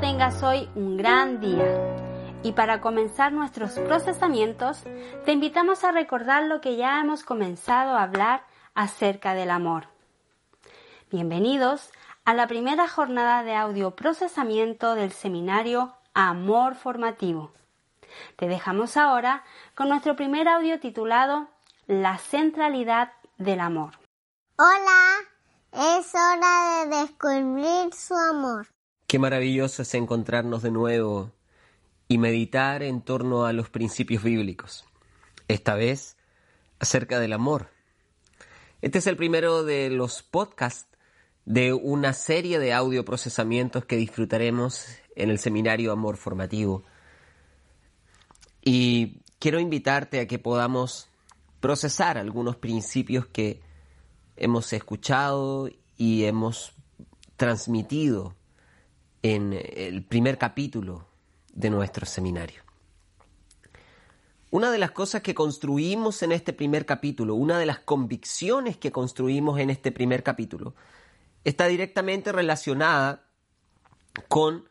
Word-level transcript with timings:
Tengas 0.00 0.44
hoy 0.44 0.70
un 0.76 0.96
gran 0.96 1.40
día. 1.40 1.66
Y 2.44 2.52
para 2.52 2.80
comenzar 2.80 3.32
nuestros 3.32 3.72
procesamientos, 3.80 4.84
te 5.24 5.32
invitamos 5.32 5.82
a 5.82 5.90
recordar 5.90 6.44
lo 6.44 6.60
que 6.60 6.76
ya 6.76 7.00
hemos 7.00 7.24
comenzado 7.24 7.96
a 7.96 8.04
hablar 8.04 8.44
acerca 8.74 9.34
del 9.34 9.50
amor. 9.50 9.88
Bienvenidos 11.10 11.90
a 12.24 12.32
la 12.32 12.46
primera 12.46 12.86
jornada 12.86 13.42
de 13.42 13.56
audio 13.56 13.96
procesamiento 13.96 14.94
del 14.94 15.10
seminario 15.10 15.92
Amor 16.14 16.76
Formativo. 16.76 17.50
Te 18.36 18.46
dejamos 18.46 18.96
ahora 18.96 19.42
con 19.74 19.88
nuestro 19.88 20.14
primer 20.14 20.46
audio 20.46 20.78
titulado 20.78 21.48
La 21.88 22.18
centralidad 22.18 23.12
del 23.36 23.58
amor. 23.58 23.98
Hola, 24.58 25.16
es 25.72 26.14
hora 26.14 26.84
de 26.86 27.00
descubrir 27.00 27.92
su 27.92 28.14
amor. 28.14 28.68
Qué 29.08 29.18
maravilloso 29.18 29.80
es 29.80 29.94
encontrarnos 29.94 30.62
de 30.62 30.70
nuevo 30.70 31.32
y 32.08 32.18
meditar 32.18 32.82
en 32.82 33.00
torno 33.00 33.46
a 33.46 33.54
los 33.54 33.70
principios 33.70 34.22
bíblicos. 34.22 34.84
Esta 35.48 35.74
vez 35.76 36.18
acerca 36.78 37.18
del 37.18 37.32
amor. 37.32 37.70
Este 38.82 38.98
es 38.98 39.06
el 39.06 39.16
primero 39.16 39.64
de 39.64 39.88
los 39.88 40.22
podcasts 40.22 40.94
de 41.46 41.72
una 41.72 42.12
serie 42.12 42.58
de 42.58 42.74
audio 42.74 43.06
procesamientos 43.06 43.86
que 43.86 43.96
disfrutaremos 43.96 44.84
en 45.16 45.30
el 45.30 45.38
seminario 45.38 45.90
Amor 45.90 46.18
Formativo. 46.18 46.84
Y 48.62 49.22
quiero 49.38 49.58
invitarte 49.58 50.20
a 50.20 50.26
que 50.26 50.38
podamos 50.38 51.08
procesar 51.60 52.18
algunos 52.18 52.56
principios 52.56 53.24
que 53.24 53.62
hemos 54.36 54.70
escuchado 54.74 55.70
y 55.96 56.24
hemos 56.24 56.74
transmitido 57.38 58.34
en 59.34 59.52
el 59.52 60.04
primer 60.04 60.38
capítulo 60.38 61.06
de 61.52 61.68
nuestro 61.68 62.06
seminario. 62.06 62.62
Una 64.50 64.70
de 64.70 64.78
las 64.78 64.92
cosas 64.92 65.20
que 65.20 65.34
construimos 65.34 66.22
en 66.22 66.32
este 66.32 66.54
primer 66.54 66.86
capítulo, 66.86 67.34
una 67.34 67.58
de 67.58 67.66
las 67.66 67.80
convicciones 67.80 68.78
que 68.78 68.90
construimos 68.90 69.60
en 69.60 69.68
este 69.68 69.92
primer 69.92 70.22
capítulo, 70.22 70.74
está 71.44 71.66
directamente 71.66 72.32
relacionada 72.32 73.26
con 74.28 74.66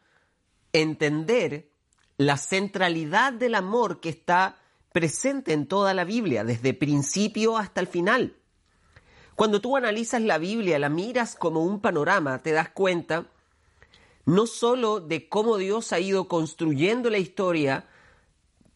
entender 0.73 1.69
la 2.17 2.37
centralidad 2.37 3.33
del 3.33 3.53
amor 3.53 3.99
que 3.99 4.09
está 4.09 4.57
presente 4.91 5.53
en 5.53 5.67
toda 5.67 5.93
la 5.93 6.03
Biblia, 6.03 6.43
desde 6.43 6.73
principio 6.73 7.57
hasta 7.57 7.79
el 7.79 7.87
final. 7.87 8.35
Cuando 9.35 9.61
tú 9.61 9.77
analizas 9.77 10.23
la 10.23 10.39
Biblia, 10.39 10.79
la 10.79 10.89
miras 10.89 11.35
como 11.35 11.63
un 11.63 11.79
panorama, 11.79 12.41
te 12.41 12.53
das 12.53 12.69
cuenta 12.69 13.27
no 14.27 14.45
solo 14.45 14.99
de 14.99 15.29
cómo 15.29 15.55
Dios 15.55 15.93
ha 15.93 16.01
ido 16.01 16.27
construyendo 16.27 17.09
la 17.09 17.17
historia 17.17 17.87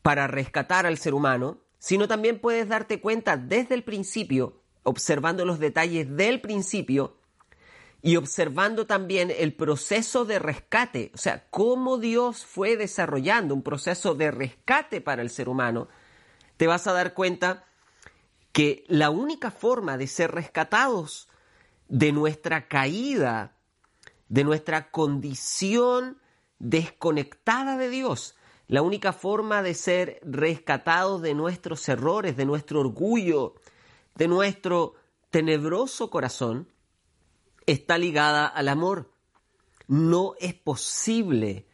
para 0.01 0.25
rescatar 0.25 0.85
al 0.85 0.97
ser 0.97 1.13
humano, 1.13 1.57
sino 1.77 2.07
también 2.07 2.39
puedes 2.39 2.69
darte 2.69 3.01
cuenta 3.01 3.35
desde 3.35 3.75
el 3.75 3.83
principio, 3.83 4.61
observando 4.83 5.43
los 5.43 5.59
detalles 5.59 6.15
del 6.15 6.39
principio 6.39 7.17
y 8.01 8.15
observando 8.15 8.87
también 8.87 9.29
el 9.29 9.53
proceso 9.53 10.23
de 10.23 10.39
rescate, 10.39 11.11
o 11.13 11.17
sea, 11.17 11.45
cómo 11.49 11.97
Dios 11.97 12.45
fue 12.45 12.77
desarrollando 12.77 13.53
un 13.53 13.61
proceso 13.61 14.15
de 14.15 14.31
rescate 14.31 15.01
para 15.01 15.21
el 15.21 15.29
ser 15.29 15.49
humano, 15.49 15.89
te 16.55 16.65
vas 16.65 16.87
a 16.87 16.93
dar 16.93 17.13
cuenta 17.13 17.65
que 18.53 18.85
la 18.87 19.09
única 19.09 19.51
forma 19.51 19.97
de 19.97 20.07
ser 20.07 20.31
rescatados 20.31 21.27
de 21.89 22.13
nuestra 22.13 22.69
caída, 22.69 23.57
de 24.31 24.45
nuestra 24.45 24.91
condición 24.91 26.17
desconectada 26.57 27.77
de 27.77 27.89
Dios, 27.89 28.37
la 28.69 28.81
única 28.81 29.11
forma 29.11 29.61
de 29.61 29.73
ser 29.73 30.21
rescatados 30.23 31.21
de 31.21 31.33
nuestros 31.33 31.87
errores, 31.89 32.37
de 32.37 32.45
nuestro 32.45 32.79
orgullo, 32.79 33.55
de 34.15 34.29
nuestro 34.29 34.95
tenebroso 35.31 36.09
corazón, 36.09 36.69
está 37.65 37.97
ligada 37.97 38.47
al 38.47 38.69
amor. 38.69 39.11
No 39.87 40.35
es 40.39 40.53
posible, 40.53 41.67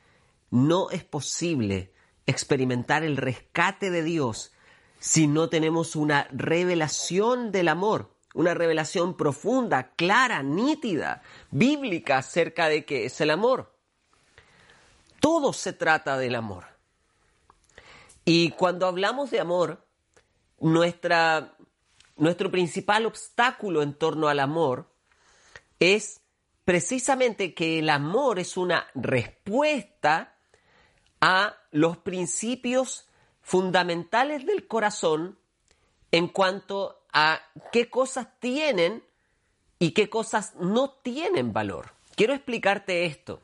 no 0.49 0.89
es 0.89 1.03
posible 1.03 1.93
experimentar 2.25 3.03
el 3.03 3.17
rescate 3.17 3.91
de 3.91 4.01
Dios 4.01 4.51
si 4.97 5.27
no 5.27 5.47
tenemos 5.49 5.95
una 5.95 6.27
revelación 6.31 7.51
del 7.51 7.67
amor, 7.67 8.16
una 8.33 8.53
revelación 8.53 9.15
profunda, 9.15 9.91
clara, 9.95 10.43
nítida, 10.43 11.21
bíblica 11.51 12.17
acerca 12.17 12.69
de 12.69 12.85
qué 12.85 13.05
es 13.05 13.19
el 13.21 13.31
amor. 13.31 13.73
Todo 15.19 15.53
se 15.53 15.73
trata 15.73 16.17
del 16.17 16.35
amor. 16.35 16.65
Y 18.25 18.51
cuando 18.51 18.87
hablamos 18.87 19.31
de 19.31 19.39
amor, 19.39 19.85
nuestra, 20.59 21.55
nuestro 22.17 22.51
principal 22.51 23.05
obstáculo 23.05 23.81
en 23.81 23.93
torno 23.93 24.27
al 24.27 24.39
amor 24.39 24.91
es 25.79 26.21
precisamente 26.65 27.53
que 27.53 27.79
el 27.79 27.89
amor 27.89 28.39
es 28.39 28.57
una 28.57 28.87
respuesta 28.93 30.35
a 31.21 31.55
los 31.71 31.97
principios 31.97 33.07
fundamentales 33.41 34.45
del 34.45 34.67
corazón 34.67 35.39
en 36.11 36.27
cuanto 36.27 36.96
a 37.13 37.41
qué 37.71 37.89
cosas 37.89 38.27
tienen 38.39 39.03
y 39.79 39.91
qué 39.91 40.09
cosas 40.09 40.55
no 40.55 40.89
tienen 40.89 41.53
valor. 41.53 41.91
Quiero 42.15 42.33
explicarte 42.33 43.05
esto. 43.05 43.41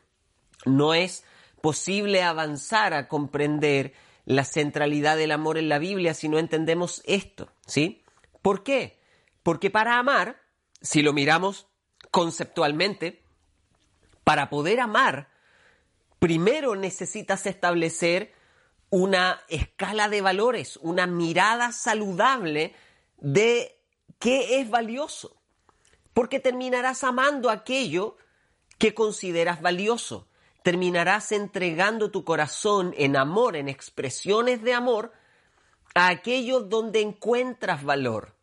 No 0.65 0.93
es 0.93 1.23
posible 1.61 2.23
avanzar 2.23 2.93
a 2.93 3.07
comprender 3.07 3.93
la 4.25 4.45
centralidad 4.45 5.17
del 5.17 5.31
amor 5.31 5.57
en 5.57 5.69
la 5.69 5.79
Biblia 5.79 6.13
si 6.13 6.29
no 6.29 6.39
entendemos 6.39 7.01
esto, 7.05 7.49
¿sí? 7.65 8.03
¿Por 8.41 8.63
qué? 8.63 8.99
Porque 9.43 9.69
para 9.69 9.99
amar, 9.99 10.41
si 10.81 11.01
lo 11.01 11.13
miramos 11.13 11.67
conceptualmente, 12.11 13.23
para 14.23 14.49
poder 14.49 14.79
amar, 14.79 15.29
primero 16.19 16.75
necesitas 16.75 17.45
establecer 17.45 18.33
una 18.89 19.41
escala 19.49 20.07
de 20.07 20.21
valores, 20.21 20.77
una 20.77 21.07
mirada 21.07 21.71
saludable 21.71 22.73
de 23.17 23.79
qué 24.19 24.59
es 24.59 24.69
valioso. 24.69 25.35
Porque 26.13 26.39
terminarás 26.39 27.03
amando 27.03 27.49
aquello 27.49 28.17
que 28.77 28.93
consideras 28.93 29.61
valioso. 29.61 30.27
Terminarás 30.61 31.31
entregando 31.31 32.11
tu 32.11 32.23
corazón 32.23 32.93
en 32.97 33.17
amor, 33.17 33.55
en 33.55 33.67
expresiones 33.67 34.61
de 34.61 34.73
amor, 34.73 35.11
a 35.95 36.07
aquello 36.07 36.61
donde 36.61 37.01
encuentras 37.01 37.83
valor. 37.83 38.35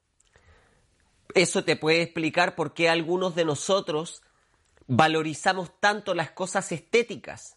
Eso 1.34 1.64
te 1.64 1.76
puede 1.76 2.02
explicar 2.02 2.54
por 2.54 2.74
qué 2.74 2.88
algunos 2.88 3.34
de 3.34 3.44
nosotros 3.44 4.22
valorizamos 4.86 5.70
tanto 5.78 6.14
las 6.14 6.32
cosas 6.32 6.72
estéticas 6.72 7.56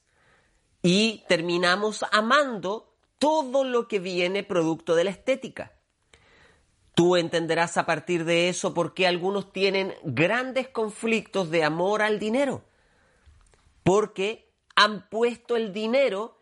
y 0.84 1.24
terminamos 1.28 2.06
amando 2.12 2.94
todo 3.18 3.64
lo 3.64 3.88
que 3.88 4.00
viene 4.00 4.44
producto 4.44 4.96
de 4.96 5.06
la 5.06 5.10
estética. 5.10 5.73
Tú 6.96 7.18
entenderás 7.18 7.78
a 7.78 7.86
partir 7.86 8.24
de 8.24 8.50
eso 8.50 8.74
por 8.74 8.94
qué 8.94 9.08
algunos 9.08 9.52
tienen 9.52 9.96
grandes 10.04 10.68
conflictos 10.68 11.50
de 11.50 11.64
amor 11.64 12.02
al 12.02 12.20
dinero. 12.20 12.64
Porque 13.84 14.52
han 14.76 15.10
puesto 15.10 15.56
el 15.56 15.74
dinero 15.74 16.38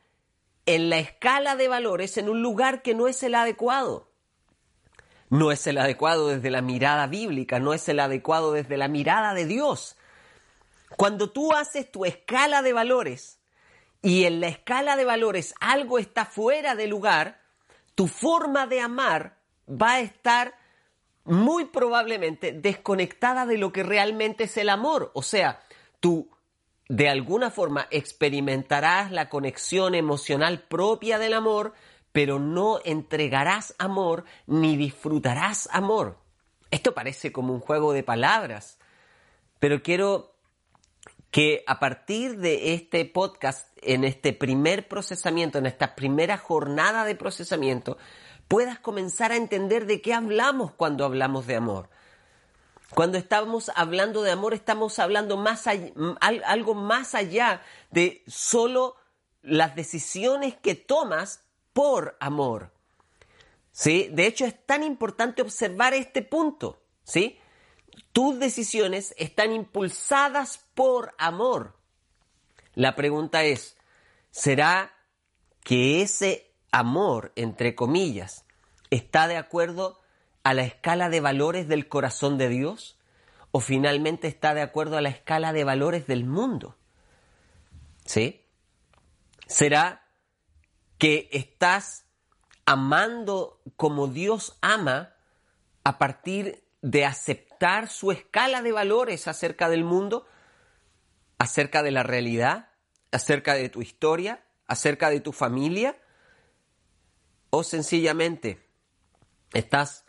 en 0.66 0.90
la 0.90 1.00
escala 1.00 1.56
de 1.56 1.68
valores 1.68 2.18
en 2.18 2.30
un 2.30 2.42
lugar 2.42 2.82
que 2.82 2.94
no 2.94 3.08
es 3.08 3.24
el 3.24 3.36
adecuado. 3.36 4.10
No 5.30 5.52
es 5.52 5.66
el 5.68 5.78
adecuado 5.78 6.28
desde 6.28 6.52
la 6.52 6.62
mirada 6.62 7.08
bíblica, 7.08 7.60
no 7.60 7.74
es 7.74 7.88
el 7.88 8.02
adecuado 8.02 8.52
desde 8.52 8.76
la 8.76 8.90
mirada 8.90 9.34
de 9.34 9.46
Dios. 9.46 9.96
Cuando 10.98 11.30
tú 11.30 11.54
haces 11.54 11.90
tu 11.90 12.04
escala 12.04 12.62
de 12.62 12.74
valores 12.74 13.40
y 14.02 14.26
en 14.26 14.42
la 14.42 14.50
escala 14.50 14.98
de 14.98 15.06
valores 15.06 15.54
algo 15.62 16.00
está 16.00 16.26
fuera 16.26 16.76
de 16.76 16.88
lugar, 16.88 17.42
tu 17.96 18.08
forma 18.08 18.68
de 18.68 18.82
amar 18.82 19.41
va 19.72 19.94
a 19.94 20.00
estar 20.02 20.56
muy 21.24 21.66
probablemente 21.66 22.52
desconectada 22.52 23.46
de 23.46 23.58
lo 23.58 23.72
que 23.72 23.84
realmente 23.84 24.46
es 24.46 24.58
el 24.58 24.70
amor. 24.70 25.12
O 25.14 25.22
sea, 25.22 25.62
tú 26.00 26.30
de 26.90 27.08
alguna 27.08 27.52
forma 27.52 27.88
experimentarás 27.90 29.12
la 29.12 29.30
conexión 29.30 29.96
emocional 29.96 30.64
propia 30.68 31.20
del 31.20 31.34
amor, 31.34 31.74
pero 32.12 32.40
no 32.40 32.80
entregarás 32.84 33.76
amor 33.78 34.26
ni 34.46 34.76
disfrutarás 34.76 35.70
amor. 35.72 36.18
Esto 36.70 36.94
parece 36.94 37.32
como 37.32 37.54
un 37.54 37.60
juego 37.62 37.94
de 37.94 38.04
palabras, 38.04 38.78
pero 39.60 39.82
quiero 39.84 40.36
que 41.32 41.64
a 41.66 41.80
partir 41.80 42.38
de 42.40 42.74
este 42.74 43.06
podcast, 43.06 43.70
en 43.82 44.04
este 44.04 44.34
primer 44.34 44.90
procesamiento, 44.90 45.60
en 45.60 45.66
esta 45.66 45.96
primera 45.96 46.38
jornada 46.38 47.06
de 47.06 47.16
procesamiento, 47.16 47.98
puedas 48.52 48.80
comenzar 48.80 49.32
a 49.32 49.38
entender 49.38 49.86
de 49.86 50.02
qué 50.02 50.14
hablamos 50.14 50.74
cuando 50.74 51.06
hablamos 51.06 51.48
de 51.48 51.56
amor. 51.56 51.90
Cuando 52.94 53.18
estamos 53.18 53.72
hablando 53.78 54.24
de 54.24 54.32
amor, 54.32 54.54
estamos 54.54 55.00
hablando 55.00 55.42
algo 56.20 56.74
más 56.74 57.16
allá 57.16 57.62
de 57.92 58.26
solo 58.28 58.98
las 59.42 59.74
decisiones 59.78 60.58
que 60.58 60.76
tomas 60.76 61.46
por 61.72 62.18
amor. 62.20 62.74
¿Sí? 63.72 64.10
De 64.12 64.28
hecho, 64.28 64.44
es 64.44 64.66
tan 64.66 64.84
importante 64.84 65.42
observar 65.42 65.94
este 65.94 66.22
punto. 66.22 66.82
¿sí? 67.06 67.40
Tus 68.12 68.38
decisiones 68.38 69.16
están 69.18 69.54
impulsadas 69.54 70.60
por 70.76 71.16
amor. 71.18 71.78
La 72.76 72.98
pregunta 72.98 73.46
es, 73.46 73.78
¿será 74.30 74.94
que 75.64 76.02
ese 76.02 76.51
amor, 76.72 77.32
entre 77.36 77.76
comillas, 77.76 78.46
está 78.90 79.28
de 79.28 79.38
acuerdo 79.38 80.00
a 80.44 80.54
la 80.54 80.64
escala 80.64 81.10
de 81.10 81.20
valores 81.20 81.68
del 81.68 81.88
corazón 81.88 82.38
de 82.38 82.50
Dios? 82.50 82.98
¿O 83.52 83.60
finalmente 83.60 84.28
está 84.28 84.54
de 84.54 84.62
acuerdo 84.62 84.98
a 84.98 85.02
la 85.02 85.10
escala 85.10 85.54
de 85.54 85.64
valores 85.64 86.08
del 86.08 86.26
mundo? 86.26 86.78
¿Sí? 88.06 88.46
¿Será 89.48 90.08
que 90.98 91.30
estás 91.32 92.06
amando 92.66 93.60
como 93.76 94.08
Dios 94.08 94.58
ama 94.62 95.14
a 95.84 95.98
partir 95.98 96.64
de 96.82 97.06
aceptar 97.06 97.90
su 97.90 98.12
escala 98.12 98.62
de 98.62 98.72
valores 98.72 99.28
acerca 99.28 99.70
del 99.70 99.84
mundo, 99.84 100.26
acerca 101.38 101.84
de 101.84 101.92
la 101.92 102.04
realidad, 102.04 102.70
acerca 103.12 103.56
de 103.56 103.70
tu 103.70 103.82
historia, 103.82 104.44
acerca 104.68 105.10
de 105.10 105.20
tu 105.20 105.34
familia, 105.34 105.98
o 107.52 107.64
sencillamente 107.64 108.66
estás 109.54 110.06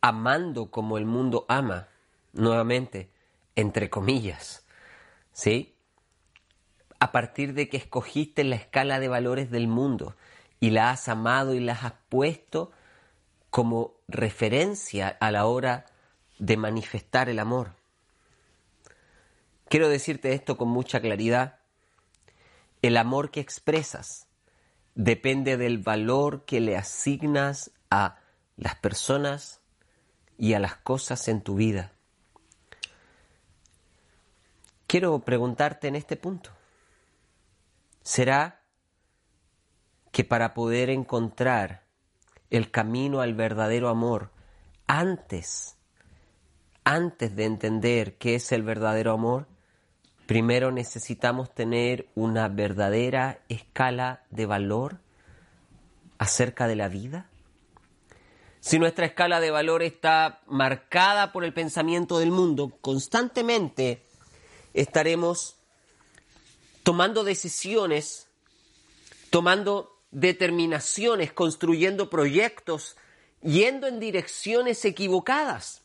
amando 0.00 0.70
como 0.70 0.96
el 0.96 1.04
mundo 1.04 1.44
ama, 1.48 1.88
nuevamente, 2.32 3.10
entre 3.56 3.90
comillas, 3.90 4.64
¿sí? 5.32 5.74
A 6.98 7.12
partir 7.12 7.54
de 7.54 7.68
que 7.68 7.76
escogiste 7.76 8.44
la 8.44 8.56
escala 8.56 9.00
de 9.00 9.08
valores 9.08 9.50
del 9.50 9.68
mundo 9.68 10.16
y 10.60 10.70
la 10.70 10.90
has 10.90 11.08
amado 11.08 11.54
y 11.54 11.60
la 11.60 11.72
has 11.72 11.94
puesto 12.08 12.70
como 13.50 13.94
referencia 14.06 15.08
a 15.08 15.30
la 15.32 15.46
hora 15.46 15.86
de 16.38 16.56
manifestar 16.56 17.28
el 17.28 17.40
amor. 17.40 17.74
Quiero 19.68 19.88
decirte 19.88 20.32
esto 20.34 20.56
con 20.56 20.68
mucha 20.68 21.00
claridad. 21.00 21.58
El 22.80 22.96
amor 22.96 23.30
que 23.30 23.40
expresas 23.40 24.29
depende 25.04 25.56
del 25.56 25.78
valor 25.78 26.44
que 26.44 26.60
le 26.60 26.76
asignas 26.76 27.70
a 27.90 28.18
las 28.56 28.74
personas 28.74 29.62
y 30.36 30.52
a 30.52 30.58
las 30.58 30.76
cosas 30.76 31.26
en 31.28 31.40
tu 31.40 31.54
vida. 31.54 31.92
Quiero 34.86 35.18
preguntarte 35.20 35.88
en 35.88 35.96
este 35.96 36.16
punto, 36.16 36.50
¿será 38.02 38.60
que 40.12 40.22
para 40.22 40.52
poder 40.52 40.90
encontrar 40.90 41.84
el 42.50 42.70
camino 42.70 43.22
al 43.22 43.32
verdadero 43.32 43.88
amor 43.88 44.32
antes, 44.86 45.78
antes 46.84 47.34
de 47.36 47.44
entender 47.46 48.18
qué 48.18 48.34
es 48.34 48.52
el 48.52 48.64
verdadero 48.64 49.12
amor, 49.12 49.46
primero 50.30 50.70
necesitamos 50.70 51.52
tener 51.52 52.06
una 52.14 52.46
verdadera 52.46 53.40
escala 53.48 54.22
de 54.30 54.46
valor 54.46 55.00
acerca 56.18 56.68
de 56.68 56.76
la 56.76 56.88
vida. 56.88 57.28
Si 58.60 58.78
nuestra 58.78 59.06
escala 59.06 59.40
de 59.40 59.50
valor 59.50 59.82
está 59.82 60.40
marcada 60.46 61.32
por 61.32 61.42
el 61.42 61.52
pensamiento 61.52 62.20
del 62.20 62.30
mundo, 62.30 62.78
constantemente 62.80 64.04
estaremos 64.72 65.56
tomando 66.84 67.24
decisiones, 67.24 68.28
tomando 69.30 69.98
determinaciones, 70.12 71.32
construyendo 71.32 72.08
proyectos, 72.08 72.96
yendo 73.42 73.88
en 73.88 73.98
direcciones 73.98 74.84
equivocadas. 74.84 75.82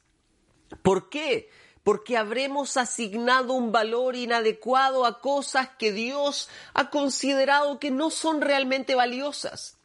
¿Por 0.84 1.10
qué? 1.10 1.50
Porque 1.86 2.18
habremos 2.18 2.76
asignado 2.76 3.54
un 3.54 3.72
valor 3.72 4.18
inadecuado 4.18 5.06
a 5.06 5.22
cosas 5.22 5.70
que 5.80 5.94
Dios 5.94 6.50
ha 6.74 6.90
considerado 6.90 7.80
que 7.80 7.92
no 7.92 8.10
son 8.10 8.42
realmente 8.42 8.96
valiosas. 8.96 9.78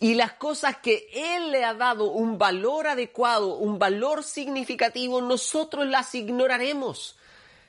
Y 0.00 0.14
las 0.14 0.32
cosas 0.32 0.78
que 0.78 1.06
Él 1.12 1.52
le 1.52 1.64
ha 1.64 1.74
dado 1.74 2.10
un 2.10 2.38
valor 2.38 2.88
adecuado, 2.88 3.56
un 3.56 3.78
valor 3.78 4.24
significativo, 4.24 5.20
nosotros 5.20 5.86
las 5.86 6.14
ignoraremos, 6.16 7.18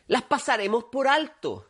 las 0.07 0.23
pasaremos 0.23 0.85
por 0.85 1.07
alto. 1.07 1.67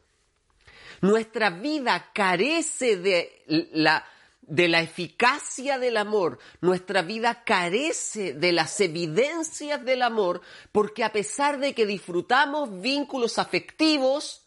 Nuestra 1.01 1.49
vida 1.49 2.11
carece 2.13 2.97
de 2.97 3.43
la 3.73 4.05
de 4.49 4.67
la 4.67 4.81
eficacia 4.81 5.77
del 5.77 5.95
amor, 5.95 6.39
nuestra 6.59 7.03
vida 7.03 7.43
carece 7.43 8.33
de 8.33 8.51
las 8.51 8.79
evidencias 8.81 9.85
del 9.85 10.01
amor, 10.01 10.41
porque 10.71 11.03
a 11.03 11.13
pesar 11.13 11.59
de 11.59 11.73
que 11.73 11.85
disfrutamos 11.85 12.81
vínculos 12.81 13.37
afectivos, 13.37 14.43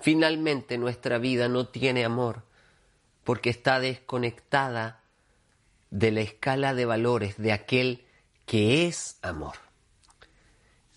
finalmente 0.00 0.76
nuestra 0.76 1.18
vida 1.18 1.48
no 1.48 1.68
tiene 1.68 2.04
amor, 2.04 2.42
porque 3.22 3.50
está 3.50 3.78
desconectada 3.78 5.04
de 5.90 6.10
la 6.10 6.20
escala 6.20 6.74
de 6.74 6.84
valores 6.84 7.36
de 7.36 7.52
aquel 7.52 8.04
que 8.44 8.86
es 8.86 9.18
amor. 9.22 9.54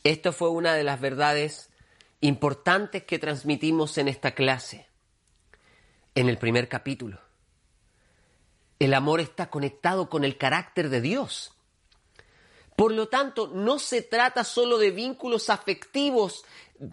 Esto 0.04 0.34
fue 0.34 0.50
una 0.50 0.74
de 0.74 0.84
las 0.84 1.00
verdades 1.00 1.70
importantes 2.22 3.04
que 3.04 3.20
transmitimos 3.20 3.98
en 3.98 4.08
esta 4.08 4.32
clase, 4.32 4.88
en 6.16 6.30
el 6.30 6.38
primer 6.38 6.68
capítulo. 6.68 7.20
El 8.84 8.94
amor 8.94 9.22
está 9.22 9.50
conectado 9.50 10.10
con 10.10 10.26
el 10.26 10.38
carácter 10.38 10.90
de 10.90 11.00
Dios. 11.00 11.54
Por 12.76 12.92
lo 12.92 13.08
tanto, 13.08 13.48
no 13.48 13.80
se 13.80 14.02
trata 14.02 14.44
solo 14.44 14.78
de 14.78 14.92
vínculos 14.92 15.50
afectivos 15.50 16.44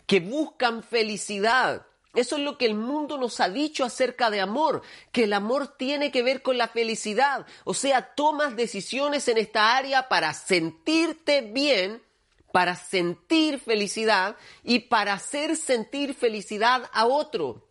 que 0.06 0.20
buscan 0.20 0.84
felicidad. 0.84 1.84
Eso 2.14 2.36
es 2.36 2.42
lo 2.42 2.58
que 2.58 2.66
el 2.66 2.76
mundo 2.76 3.18
nos 3.18 3.40
ha 3.40 3.48
dicho 3.48 3.84
acerca 3.84 4.30
de 4.30 4.40
amor, 4.40 4.82
que 5.10 5.24
el 5.24 5.32
amor 5.32 5.66
tiene 5.66 6.12
que 6.12 6.22
ver 6.22 6.42
con 6.42 6.58
la 6.58 6.68
felicidad. 6.68 7.44
O 7.64 7.74
sea, 7.74 8.14
tomas 8.14 8.54
decisiones 8.54 9.26
en 9.26 9.38
esta 9.38 9.76
área 9.76 10.08
para 10.08 10.32
sentirte 10.32 11.40
bien, 11.40 12.04
para 12.52 12.76
sentir 12.76 13.58
felicidad 13.58 14.36
y 14.62 14.78
para 14.78 15.14
hacer 15.14 15.56
sentir 15.56 16.14
felicidad 16.14 16.88
a 16.92 17.06
otro. 17.06 17.66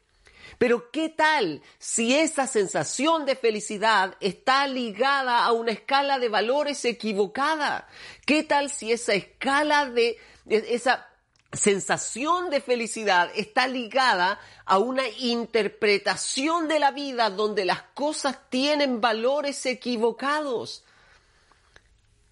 Pero 0.58 0.92
¿qué 0.92 1.10
tal 1.10 1.62
si 1.78 2.16
esa 2.16 2.48
sensación 2.48 3.26
de 3.26 3.36
felicidad 3.36 4.16
está 4.20 4.68
ligada 4.68 5.46
a 5.46 5.52
una 5.52 5.72
escala 5.72 6.20
de 6.20 6.30
valores 6.30 6.84
equivocada? 6.86 7.88
¿Qué 8.26 8.44
tal 8.44 8.70
si 8.70 8.92
esa 8.92 9.14
escala 9.14 9.90
de 9.90 10.18
esa 10.48 11.08
sensación 11.52 12.50
de 12.50 12.62
felicidad 12.62 13.32
está 13.36 13.68
ligada 13.68 14.40
a 14.66 14.78
una 14.78 15.08
interpretación 15.08 16.68
de 16.68 16.80
la 16.80 16.92
vida 16.92 17.30
donde 17.30 17.66
las 17.66 17.82
cosas 17.94 18.50
tienen 18.50 19.02
valores 19.02 19.66
equivocados? 19.66 20.84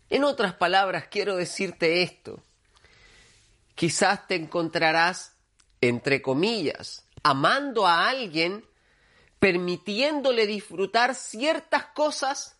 En 0.09 0.23
otras 0.23 0.53
palabras, 0.53 1.07
quiero 1.09 1.35
decirte 1.35 2.01
esto. 2.01 2.41
Quizás 3.75 4.27
te 4.27 4.35
encontrarás, 4.35 5.33
entre 5.81 6.21
comillas, 6.21 7.06
amando 7.29 7.85
a 7.85 8.07
alguien, 8.07 8.65
permitiéndole 9.39 10.47
disfrutar 10.47 11.13
ciertas 11.13 11.87
cosas 11.87 12.57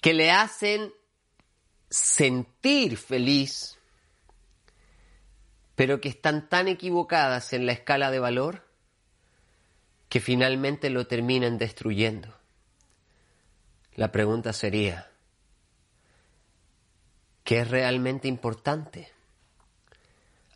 que 0.00 0.14
le 0.14 0.30
hacen 0.30 0.92
sentir 1.90 2.96
feliz, 2.96 3.78
pero 5.74 6.00
que 6.00 6.08
están 6.08 6.48
tan 6.48 6.68
equivocadas 6.68 7.52
en 7.52 7.66
la 7.66 7.72
escala 7.72 8.10
de 8.10 8.18
valor 8.18 8.66
que 10.08 10.20
finalmente 10.20 10.88
lo 10.88 11.06
terminan 11.06 11.58
destruyendo. 11.58 12.34
La 13.94 14.10
pregunta 14.10 14.54
sería, 14.54 15.10
¿qué 17.44 17.60
es 17.60 17.70
realmente 17.70 18.26
importante? 18.26 19.12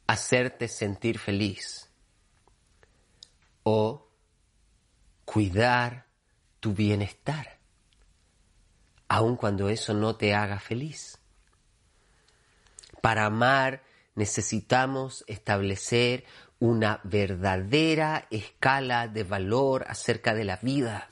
Hacerte 0.07 0.69
sentir 0.69 1.19
feliz 1.19 1.86
o 3.69 4.07
cuidar 5.25 6.07
tu 6.61 6.73
bienestar, 6.73 7.59
aun 9.09 9.35
cuando 9.35 9.69
eso 9.69 9.93
no 9.93 10.15
te 10.15 10.35
haga 10.35 10.61
feliz. 10.61 11.19
Para 13.01 13.27
amar 13.27 13.83
necesitamos 14.15 15.25
establecer 15.27 16.25
una 16.61 17.01
verdadera 17.03 18.29
escala 18.31 19.09
de 19.09 19.25
valor 19.25 19.85
acerca 19.89 20.33
de 20.33 20.45
la 20.45 20.59
vida, 20.59 21.11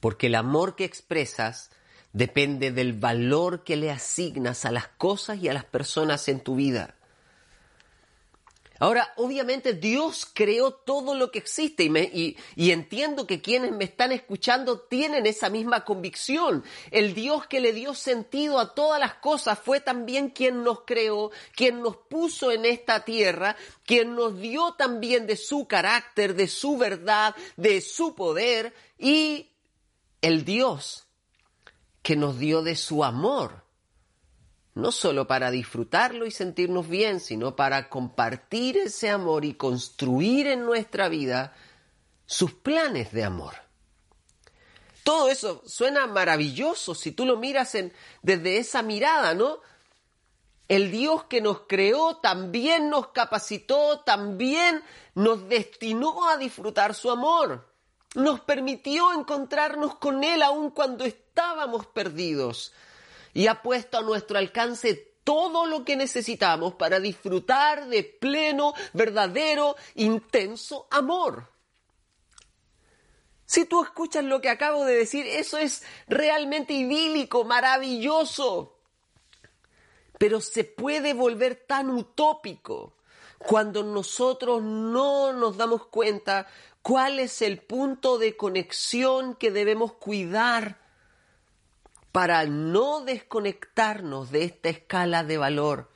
porque 0.00 0.26
el 0.26 0.34
amor 0.34 0.74
que 0.74 0.84
expresas 0.84 1.70
depende 2.12 2.72
del 2.72 2.94
valor 2.94 3.62
que 3.62 3.76
le 3.76 3.92
asignas 3.92 4.64
a 4.64 4.72
las 4.72 4.88
cosas 4.88 5.38
y 5.38 5.48
a 5.48 5.54
las 5.54 5.64
personas 5.64 6.26
en 6.26 6.40
tu 6.40 6.56
vida. 6.56 6.97
Ahora, 8.78 9.12
obviamente 9.16 9.72
Dios 9.72 10.26
creó 10.32 10.72
todo 10.72 11.14
lo 11.14 11.30
que 11.30 11.40
existe 11.40 11.84
y, 11.84 12.36
y, 12.54 12.70
entiendo 12.70 13.26
que 13.26 13.40
quienes 13.40 13.72
me 13.72 13.84
están 13.84 14.12
escuchando 14.12 14.80
tienen 14.80 15.26
esa 15.26 15.50
misma 15.50 15.84
convicción. 15.84 16.64
El 16.90 17.14
Dios 17.14 17.46
que 17.46 17.60
le 17.60 17.72
dio 17.72 17.94
sentido 17.94 18.58
a 18.58 18.74
todas 18.74 19.00
las 19.00 19.14
cosas 19.14 19.58
fue 19.58 19.80
también 19.80 20.30
quien 20.30 20.62
nos 20.62 20.82
creó, 20.82 21.30
quien 21.56 21.82
nos 21.82 21.96
puso 21.96 22.52
en 22.52 22.64
esta 22.64 23.04
tierra, 23.04 23.56
quien 23.84 24.14
nos 24.14 24.38
dio 24.38 24.74
también 24.74 25.26
de 25.26 25.36
su 25.36 25.66
carácter, 25.66 26.34
de 26.34 26.46
su 26.46 26.76
verdad, 26.76 27.34
de 27.56 27.80
su 27.80 28.14
poder 28.14 28.72
y 28.96 29.50
el 30.22 30.44
Dios 30.44 31.06
que 32.02 32.16
nos 32.16 32.38
dio 32.38 32.62
de 32.62 32.76
su 32.76 33.04
amor 33.04 33.67
no 34.78 34.92
solo 34.92 35.26
para 35.26 35.50
disfrutarlo 35.50 36.24
y 36.24 36.30
sentirnos 36.30 36.88
bien, 36.88 37.18
sino 37.18 37.56
para 37.56 37.88
compartir 37.88 38.76
ese 38.76 39.10
amor 39.10 39.44
y 39.44 39.54
construir 39.54 40.46
en 40.46 40.64
nuestra 40.64 41.08
vida 41.08 41.52
sus 42.26 42.52
planes 42.52 43.12
de 43.12 43.24
amor. 43.24 43.54
Todo 45.02 45.30
eso 45.30 45.62
suena 45.66 46.06
maravilloso 46.06 46.94
si 46.94 47.10
tú 47.10 47.26
lo 47.26 47.36
miras 47.36 47.76
desde 48.22 48.58
esa 48.58 48.82
mirada, 48.82 49.34
¿no? 49.34 49.58
El 50.68 50.92
Dios 50.92 51.24
que 51.24 51.40
nos 51.40 51.62
creó 51.66 52.18
también 52.18 52.88
nos 52.88 53.08
capacitó, 53.08 54.00
también 54.00 54.84
nos 55.14 55.48
destinó 55.48 56.28
a 56.28 56.36
disfrutar 56.36 56.94
su 56.94 57.10
amor. 57.10 57.66
Nos 58.14 58.40
permitió 58.40 59.12
encontrarnos 59.12 59.96
con 59.96 60.22
Él 60.22 60.40
aun 60.40 60.70
cuando 60.70 61.04
estábamos 61.04 61.86
perdidos 61.86 62.72
y 63.34 63.46
ha 63.46 63.62
puesto 63.62 63.98
a 63.98 64.02
nuestro 64.02 64.38
alcance 64.38 65.08
todo 65.24 65.66
lo 65.66 65.84
que 65.84 65.96
necesitamos 65.96 66.74
para 66.74 67.00
disfrutar 67.00 67.88
de 67.88 68.02
pleno, 68.02 68.72
verdadero, 68.94 69.76
intenso 69.94 70.86
amor. 70.90 71.48
Si 73.44 73.64
tú 73.64 73.82
escuchas 73.82 74.24
lo 74.24 74.40
que 74.40 74.48
acabo 74.48 74.84
de 74.84 74.94
decir, 74.94 75.26
eso 75.26 75.58
es 75.58 75.82
realmente 76.06 76.72
idílico, 76.72 77.44
maravilloso. 77.44 78.78
Pero 80.18 80.40
se 80.40 80.64
puede 80.64 81.14
volver 81.14 81.56
tan 81.66 81.90
utópico 81.90 82.96
cuando 83.38 83.82
nosotros 83.82 84.62
no 84.62 85.32
nos 85.32 85.56
damos 85.56 85.86
cuenta 85.86 86.46
cuál 86.82 87.18
es 87.20 87.42
el 87.42 87.58
punto 87.58 88.18
de 88.18 88.36
conexión 88.36 89.34
que 89.34 89.50
debemos 89.50 89.92
cuidar 89.92 90.87
para 92.12 92.44
no 92.44 93.04
desconectarnos 93.04 94.30
de 94.30 94.44
esta 94.44 94.68
escala 94.68 95.24
de 95.24 95.38
valor. 95.38 95.90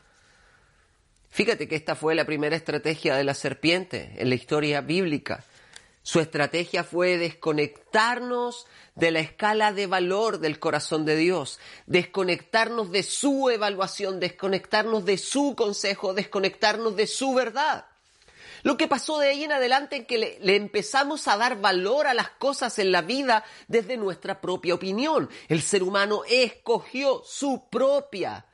Fíjate 1.31 1.67
que 1.67 1.77
esta 1.77 1.95
fue 1.95 2.15
la 2.15 2.27
primera 2.27 2.57
estrategia 2.57 3.17
de 3.17 3.25
la 3.25 3.35
serpiente 3.35 4.15
en 4.19 4.29
la 4.29 4.35
historia 4.35 4.83
bíblica. 4.83 5.45
Su 6.03 6.21
estrategia 6.21 6.85
fue 6.85 7.17
desconectarnos 7.17 8.67
de 8.97 9.13
la 9.13 9.21
escala 9.21 9.73
de 9.73 9.87
valor 9.87 10.41
del 10.41 10.59
corazón 10.59 11.05
de 11.05 11.17
Dios, 11.17 11.59
desconectarnos 11.87 12.91
de 12.91 13.03
su 13.03 13.49
evaluación, 13.49 14.21
desconectarnos 14.21 15.05
de 15.05 15.17
su 15.17 15.55
consejo, 15.57 16.13
desconectarnos 16.13 16.97
de 16.97 17.07
su 17.07 17.33
verdad. 17.35 17.87
Lo 18.63 18.77
que 18.77 18.87
pasó 18.89 19.19
de 19.19 19.29
ahí 19.29 19.45
en 19.45 19.53
adelante 19.53 19.97
es 19.97 20.07
que 20.07 20.19
le, 20.19 20.57
empezamos 20.57 21.27
a 21.27 21.37
dar 21.37 21.61
valor 21.61 22.07
a 22.07 22.15
las 22.15 22.31
cosas 22.31 22.79
en 22.79 22.93
la 22.93 23.03
vida 23.03 23.45
desde 23.67 23.97
nuestra 23.97 24.41
propia 24.41 24.75
opinión. 24.75 25.29
El 25.49 25.63
ser 25.63 25.83
humano 25.83 26.23
escogió 26.29 27.23
su 27.25 27.69
propia 27.69 28.47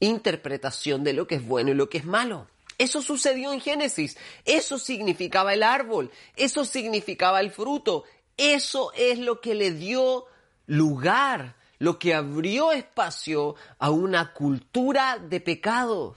interpretación 0.00 1.04
de 1.04 1.14
lo 1.14 1.26
que 1.26 1.36
es 1.36 1.46
bueno 1.46 1.70
y 1.70 1.74
lo 1.74 1.88
que 1.88 1.98
es 1.98 2.04
malo. 2.04 2.48
Eso 2.76 3.00
sucedió 3.00 3.52
en 3.52 3.60
Génesis. 3.60 4.18
Eso 4.44 4.78
significaba 4.78 5.54
el 5.54 5.62
árbol. 5.62 6.10
Eso 6.36 6.64
significaba 6.64 7.40
el 7.40 7.50
fruto. 7.50 8.04
Eso 8.36 8.92
es 8.94 9.18
lo 9.18 9.40
que 9.40 9.54
le 9.54 9.70
dio 9.70 10.26
lugar, 10.66 11.56
lo 11.78 11.98
que 11.98 12.14
abrió 12.14 12.72
espacio 12.72 13.54
a 13.78 13.90
una 13.90 14.34
cultura 14.34 15.18
de 15.18 15.40
pecado. 15.40 16.16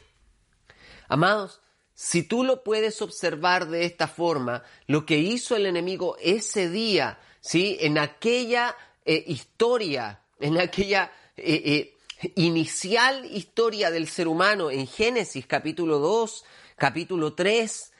Amados, 1.08 1.62
si 2.00 2.22
tú 2.22 2.44
lo 2.44 2.64
puedes 2.64 3.02
observar 3.02 3.70
de 3.70 3.84
esta 3.84 4.08
forma, 4.08 4.62
lo 4.86 5.04
que 5.04 5.18
hizo 5.18 5.56
el 5.56 5.66
enemigo 5.66 6.16
ese 6.22 6.70
día, 6.70 7.18
¿sí? 7.42 7.76
En 7.80 7.98
aquella 7.98 8.78
eh, 9.04 9.24
historia, 9.26 10.22
en 10.40 10.60
aquella 10.60 11.12
eh, 11.36 11.96
eh, 12.22 12.32
inicial 12.36 13.26
historia 13.26 13.90
del 13.90 14.08
ser 14.08 14.28
humano 14.28 14.70
en 14.70 14.86
Génesis 14.86 15.48
capítulo 15.48 15.98
2, 15.98 16.46
capítulo 16.76 17.34
3, 17.34 17.92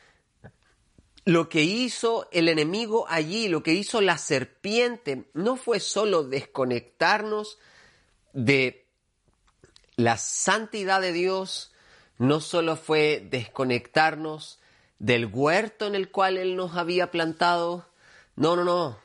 lo 1.26 1.50
que 1.50 1.64
hizo 1.64 2.30
el 2.32 2.50
enemigo 2.50 3.08
allí, 3.10 3.48
lo 3.48 3.64
que 3.64 3.74
hizo 3.74 4.00
la 4.02 4.20
serpiente, 4.20 5.28
no 5.34 5.56
fue 5.56 5.80
solo 5.80 6.22
desconectarnos 6.22 7.58
de 8.32 8.86
la 9.96 10.20
santidad 10.20 11.02
de 11.02 11.14
Dios, 11.14 11.72
no 12.18 12.40
solo 12.40 12.76
fue 12.76 13.26
desconectarnos 13.30 14.60
del 15.00 15.28
huerto 15.28 15.86
en 15.88 15.96
el 15.96 16.10
cual 16.10 16.38
Él 16.38 16.56
nos 16.56 16.76
había 16.76 17.12
plantado, 17.12 17.88
no, 18.36 18.56
no, 18.56 18.64
no. 18.64 18.98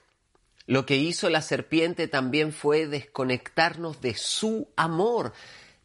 Lo 0.66 0.86
que 0.86 0.96
hizo 0.96 1.28
la 1.28 1.42
serpiente 1.42 2.08
también 2.08 2.52
fue 2.52 2.86
desconectarnos 2.86 4.00
de 4.00 4.14
su 4.14 4.68
amor, 4.76 5.32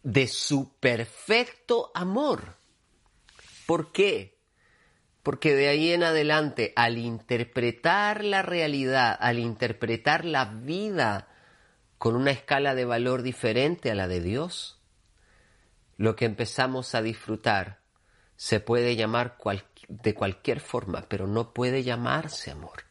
de 0.03 0.27
su 0.27 0.71
perfecto 0.79 1.91
amor. 1.93 2.55
¿Por 3.65 3.91
qué? 3.91 4.37
Porque 5.23 5.55
de 5.55 5.67
ahí 5.67 5.91
en 5.91 6.03
adelante, 6.03 6.71
al 6.75 6.97
interpretar 6.97 8.23
la 8.23 8.43
realidad, 8.43 9.17
al 9.19 9.39
interpretar 9.39 10.23
la 10.23 10.45
vida 10.45 11.27
con 11.97 12.15
una 12.15 12.31
escala 12.31 12.75
de 12.75 12.85
valor 12.85 13.23
diferente 13.23 13.91
a 13.91 13.95
la 13.95 14.07
de 14.07 14.21
Dios, 14.21 14.76
lo 15.97 16.15
que 16.15 16.25
empezamos 16.25 16.95
a 16.95 17.01
disfrutar 17.01 17.81
se 18.35 18.59
puede 18.59 18.95
llamar 18.95 19.37
de 19.87 20.13
cualquier 20.13 20.59
forma, 20.59 21.05
pero 21.09 21.27
no 21.27 21.53
puede 21.53 21.83
llamarse 21.83 22.51
amor, 22.51 22.83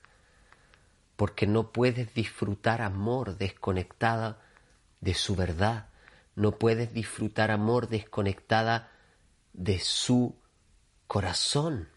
porque 1.15 1.47
no 1.47 1.71
puedes 1.71 2.13
disfrutar 2.15 2.83
amor 2.83 3.39
desconectada 3.39 4.43
de 5.01 5.15
su 5.15 5.37
verdad, 5.37 5.89
no 6.35 6.59
puedes 6.59 6.93
disfrutar 6.93 7.51
amor 7.53 7.89
desconectada 7.89 8.91
de 9.53 9.79
su 9.79 10.37
corazón, 11.07 11.89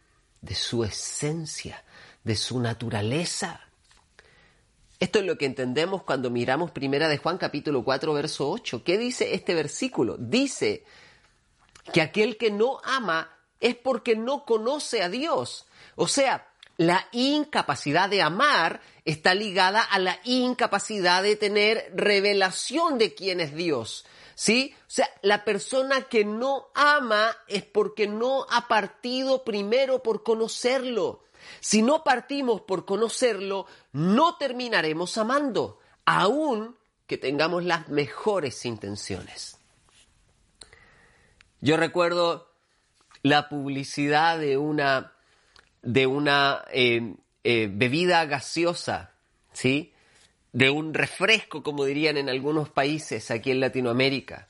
de 0.42 0.56
su 0.56 0.84
esencia, 0.84 1.84
de 2.24 2.36
su 2.36 2.60
naturaleza. 2.60 3.69
Esto 5.00 5.20
es 5.20 5.26
lo 5.26 5.38
que 5.38 5.46
entendemos 5.46 6.04
cuando 6.04 6.30
miramos 6.30 6.72
Primera 6.72 7.08
de 7.08 7.18
Juan 7.18 7.38
capítulo 7.38 7.86
4 7.86 8.14
verso 8.14 8.52
8. 8.52 8.84
¿Qué 8.84 8.98
dice 8.98 9.34
este 9.34 9.56
versículo? 9.56 10.18
Dice 10.20 10.84
que 11.94 12.02
aquel 12.02 12.36
que 12.36 12.52
no 12.52 12.82
ama 12.84 13.34
es 13.62 13.76
porque 13.76 14.18
no 14.18 14.44
conoce 14.44 15.02
a 15.02 15.08
Dios. 15.08 15.68
O 15.96 16.10
sea, 16.10 16.50
la 16.76 17.08
incapacidad 17.14 18.10
de 18.10 18.22
amar 18.22 18.82
está 19.06 19.34
ligada 19.34 19.82
a 19.82 20.00
la 20.00 20.20
incapacidad 20.26 21.24
de 21.24 21.38
tener 21.38 21.90
revelación 21.96 22.98
de 22.98 23.16
quién 23.16 23.40
es 23.40 23.56
Dios. 23.56 24.06
¿Sí? 24.36 24.76
O 24.82 24.90
sea, 24.92 25.10
la 25.22 25.46
persona 25.46 26.10
que 26.10 26.26
no 26.26 26.68
ama 26.74 27.38
es 27.48 27.64
porque 27.64 28.08
no 28.08 28.46
ha 28.50 28.68
partido 28.68 29.46
primero 29.46 30.04
por 30.04 30.24
conocerlo. 30.24 31.24
Si 31.60 31.82
no 31.82 32.04
partimos 32.04 32.62
por 32.62 32.86
conocerlo, 32.86 33.66
no 33.92 34.38
terminaremos 34.38 35.18
amando, 35.18 35.80
aun 36.06 36.78
que 37.08 37.18
tengamos 37.18 37.64
las 37.64 37.90
mejores 37.90 38.66
intenciones. 38.66 39.58
Yo 41.62 41.76
recuerdo 41.76 42.50
la 43.24 43.50
publicidad 43.50 44.40
de 44.40 44.58
una, 44.58 45.14
de 45.82 46.08
una 46.08 46.64
eh, 46.72 47.16
eh, 47.44 47.70
bebida 47.72 48.26
gaseosa, 48.26 49.14
¿sí? 49.52 49.94
De 50.54 50.70
un 50.70 50.94
refresco, 50.94 51.64
como 51.64 51.86
dirían 51.86 52.18
en 52.18 52.30
algunos 52.30 52.70
países 52.70 53.30
aquí 53.30 53.52
en 53.52 53.60
Latinoamérica. 53.60 54.48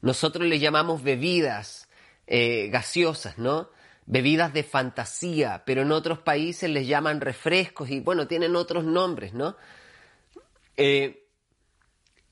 Nosotros 0.00 0.46
le 0.46 0.58
llamamos 0.58 1.02
bebidas 1.02 1.88
eh, 2.26 2.68
gaseosas, 2.70 3.38
¿no? 3.38 3.70
Bebidas 4.08 4.54
de 4.54 4.62
fantasía, 4.62 5.62
pero 5.66 5.82
en 5.82 5.92
otros 5.92 6.18
países 6.20 6.70
les 6.70 6.88
llaman 6.88 7.20
refrescos 7.20 7.90
y 7.90 8.00
bueno, 8.00 8.26
tienen 8.26 8.56
otros 8.56 8.82
nombres, 8.84 9.34
¿no? 9.34 9.54
Eh, 10.78 11.26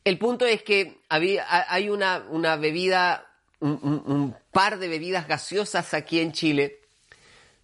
el 0.03 0.19
punto 0.19 0.47
es 0.47 0.63
que 0.63 1.01
había, 1.11 1.45
hay 1.71 1.91
una, 1.91 2.25
una 2.31 2.57
bebida, 2.57 3.27
un, 3.61 4.35
par 4.53 4.79
de 4.79 4.89
bebidas 4.89 5.29
gaseosas 5.29 5.93
aquí 5.93 6.21
en 6.21 6.33
Chile, 6.33 6.81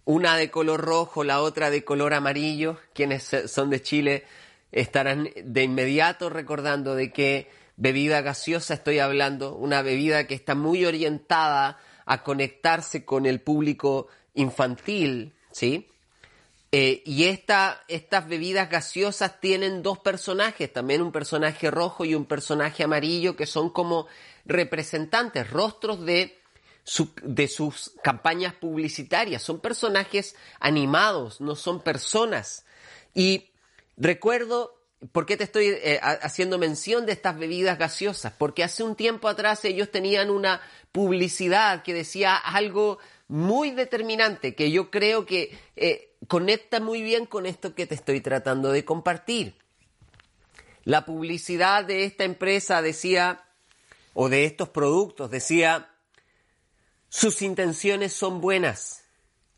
una 0.05 0.35
de 0.37 0.51
color 0.51 0.81
rojo, 0.81 1.23
la 1.23 1.41
otra 1.41 1.71
de 1.71 1.83
color 1.83 2.13
amarillo. 2.13 2.77
Quienes 2.93 3.31
son 3.47 3.69
de 3.71 3.81
Chile 3.81 4.25
estarán 4.71 5.29
de 5.43 5.63
inmediato 5.63 6.29
recordando 6.29 6.93
de 6.95 7.11
que 7.11 7.49
bebida 7.77 8.21
gaseosa 8.21 8.75
estoy 8.75 8.99
hablando, 8.99 9.55
una 9.55 9.81
bebida 9.81 10.27
que 10.27 10.35
está 10.35 10.53
muy 10.53 10.85
orientada 10.85 11.79
a 12.05 12.23
conectarse 12.23 13.05
con 13.05 13.25
el 13.25 13.41
público 13.41 14.07
infantil, 14.33 15.33
¿sí? 15.51 15.89
Eh, 16.71 17.03
y 17.05 17.25
esta, 17.25 17.83
estas 17.87 18.27
bebidas 18.27 18.67
gaseosas 18.67 19.39
tienen 19.39 19.83
dos 19.83 19.99
personajes, 19.99 20.73
también 20.73 21.03
un 21.03 21.11
personaje 21.11 21.69
rojo 21.69 22.03
y 22.03 22.15
un 22.15 22.25
personaje 22.25 22.83
amarillo, 22.83 23.35
que 23.35 23.45
son 23.45 23.69
como 23.69 24.07
representantes, 24.45 25.49
rostros 25.51 26.03
de 26.03 27.47
sus 27.47 27.91
campañas 28.01 28.55
publicitarias. 28.55 29.43
Son 29.43 29.59
personajes 29.59 30.35
animados, 30.59 31.41
no 31.41 31.55
son 31.55 31.79
personas. 31.79 32.65
Y 33.13 33.51
recuerdo 33.95 34.82
¿Por 35.11 35.25
qué 35.25 35.35
te 35.35 35.43
estoy 35.43 35.67
eh, 35.67 35.99
haciendo 36.01 36.57
mención 36.57 37.05
de 37.05 37.11
estas 37.11 37.37
bebidas 37.37 37.77
gaseosas? 37.77 38.33
Porque 38.37 38.63
hace 38.63 38.83
un 38.83 38.95
tiempo 38.95 39.27
atrás 39.27 39.65
ellos 39.65 39.91
tenían 39.91 40.29
una 40.29 40.61
publicidad 40.91 41.83
que 41.83 41.93
decía 41.93 42.35
algo 42.35 42.99
muy 43.27 43.71
determinante 43.71 44.55
que 44.55 44.71
yo 44.71 44.91
creo 44.91 45.25
que 45.25 45.57
eh, 45.75 46.15
conecta 46.27 46.79
muy 46.79 47.01
bien 47.01 47.25
con 47.25 47.45
esto 47.45 47.75
que 47.75 47.87
te 47.87 47.95
estoy 47.95 48.21
tratando 48.21 48.71
de 48.71 48.85
compartir. 48.85 49.55
La 50.85 51.05
publicidad 51.05 51.83
de 51.83 52.05
esta 52.05 52.23
empresa 52.23 52.81
decía, 52.81 53.45
o 54.13 54.29
de 54.29 54.45
estos 54.45 54.69
productos, 54.69 55.31
decía, 55.31 55.89
sus 57.09 57.41
intenciones 57.41 58.13
son 58.13 58.41
buenas, 58.41 59.03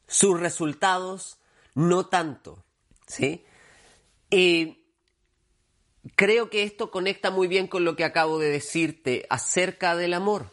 sus 0.08 0.40
resultados 0.40 1.40
no 1.74 2.08
tanto, 2.08 2.64
¿sí? 3.08 3.44
Y 4.30 4.85
creo 6.16 6.50
que 6.50 6.64
esto 6.64 6.92
conecta 6.92 7.32
muy 7.32 7.48
bien 7.48 7.68
con 7.68 7.84
lo 7.84 7.96
que 7.96 8.04
acabo 8.04 8.40
de 8.40 8.50
decirte 8.50 9.26
acerca 9.30 9.96
del 9.96 10.14
amor. 10.14 10.52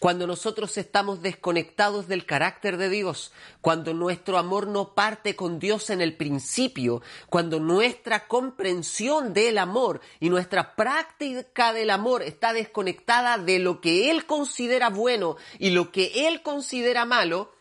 Cuando 0.00 0.26
nosotros 0.26 0.76
estamos 0.76 1.22
desconectados 1.22 2.08
del 2.08 2.26
carácter 2.26 2.76
de 2.76 2.90
Dios, 2.90 3.32
cuando 3.62 3.94
nuestro 3.94 4.36
amor 4.36 4.66
no 4.66 4.92
parte 4.92 5.34
con 5.34 5.58
Dios 5.58 5.88
en 5.88 6.02
el 6.02 6.14
principio, 6.14 7.00
cuando 7.30 7.58
nuestra 7.58 8.26
comprensión 8.26 9.32
del 9.32 9.56
amor 9.56 10.02
y 10.20 10.28
nuestra 10.28 10.74
práctica 10.74 11.72
del 11.72 11.88
amor 11.88 12.22
está 12.22 12.52
desconectada 12.52 13.38
de 13.38 13.60
lo 13.60 13.80
que 13.80 14.10
Él 14.10 14.26
considera 14.26 14.90
bueno 14.90 15.36
y 15.58 15.70
lo 15.70 15.90
que 15.90 16.28
Él 16.28 16.42
considera 16.42 17.06
malo, 17.06 17.54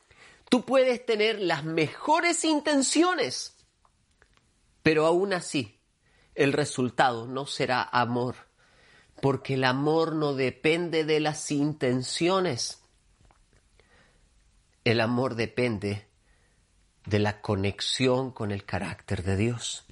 tú 0.49 0.65
puedes 0.65 1.05
tener 1.05 1.39
las 1.39 1.63
mejores 1.63 2.43
intenciones, 2.43 3.55
pero 4.81 5.05
aún 5.05 5.31
así 5.31 5.72
el 6.35 6.53
resultado 6.53 7.27
no 7.27 7.45
será 7.45 7.83
amor, 7.83 8.35
porque 9.21 9.53
el 9.53 9.63
amor 9.63 10.15
no 10.15 10.33
depende 10.33 11.05
de 11.05 11.19
las 11.19 11.51
intenciones. 11.51 12.81
El 14.83 14.99
amor 14.99 15.35
depende 15.35 16.07
de 17.05 17.19
la 17.19 17.41
conexión 17.41 18.31
con 18.31 18.51
el 18.51 18.65
carácter 18.65 19.23
de 19.23 19.37
Dios. 19.37 19.85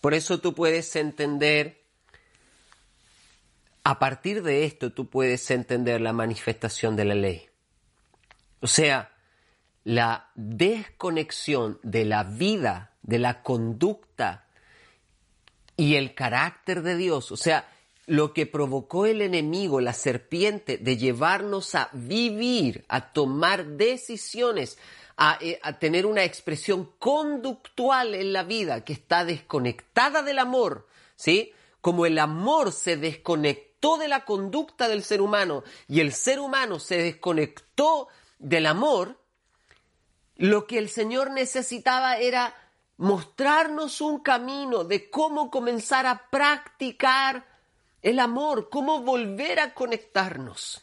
Por 0.00 0.14
eso 0.14 0.38
tú 0.38 0.54
puedes 0.54 0.96
entender, 0.96 1.82
a 3.84 3.98
partir 3.98 4.42
de 4.42 4.64
esto 4.64 4.92
tú 4.92 5.08
puedes 5.08 5.50
entender 5.50 6.00
la 6.00 6.12
manifestación 6.12 6.94
de 6.94 7.04
la 7.04 7.14
ley. 7.14 7.48
O 8.60 8.66
sea, 8.66 9.14
la 9.82 10.30
desconexión 10.34 11.78
de 11.82 12.04
la 12.04 12.24
vida, 12.24 12.92
de 13.02 13.18
la 13.18 13.42
conducta 13.42 14.43
y 15.76 15.96
el 15.96 16.14
carácter 16.14 16.82
de 16.82 16.96
Dios, 16.96 17.32
o 17.32 17.36
sea, 17.36 17.68
lo 18.06 18.32
que 18.32 18.46
provocó 18.46 19.06
el 19.06 19.22
enemigo, 19.22 19.80
la 19.80 19.94
serpiente, 19.94 20.78
de 20.78 20.96
llevarnos 20.96 21.74
a 21.74 21.88
vivir, 21.92 22.84
a 22.88 23.12
tomar 23.12 23.64
decisiones, 23.66 24.78
a, 25.16 25.38
eh, 25.40 25.58
a, 25.62 25.78
tener 25.78 26.06
una 26.06 26.24
expresión 26.24 26.90
conductual 26.98 28.14
en 28.14 28.32
la 28.32 28.42
vida 28.42 28.84
que 28.84 28.92
está 28.92 29.24
desconectada 29.24 30.22
del 30.22 30.38
amor, 30.38 30.86
¿sí? 31.16 31.52
Como 31.80 32.04
el 32.04 32.18
amor 32.18 32.72
se 32.72 32.96
desconectó 32.96 33.96
de 33.96 34.08
la 34.08 34.24
conducta 34.24 34.88
del 34.88 35.02
ser 35.02 35.20
humano 35.20 35.62
y 35.88 36.00
el 36.00 36.12
ser 36.12 36.40
humano 36.40 36.78
se 36.78 36.98
desconectó 36.98 38.08
del 38.38 38.66
amor, 38.66 39.18
lo 40.36 40.66
que 40.66 40.78
el 40.78 40.88
Señor 40.88 41.30
necesitaba 41.30 42.16
era 42.18 42.54
mostrarnos 42.96 44.00
un 44.00 44.20
camino 44.20 44.84
de 44.84 45.10
cómo 45.10 45.50
comenzar 45.50 46.06
a 46.06 46.28
practicar 46.30 47.46
el 48.02 48.20
amor, 48.20 48.68
cómo 48.70 49.00
volver 49.00 49.60
a 49.60 49.74
conectarnos. 49.74 50.82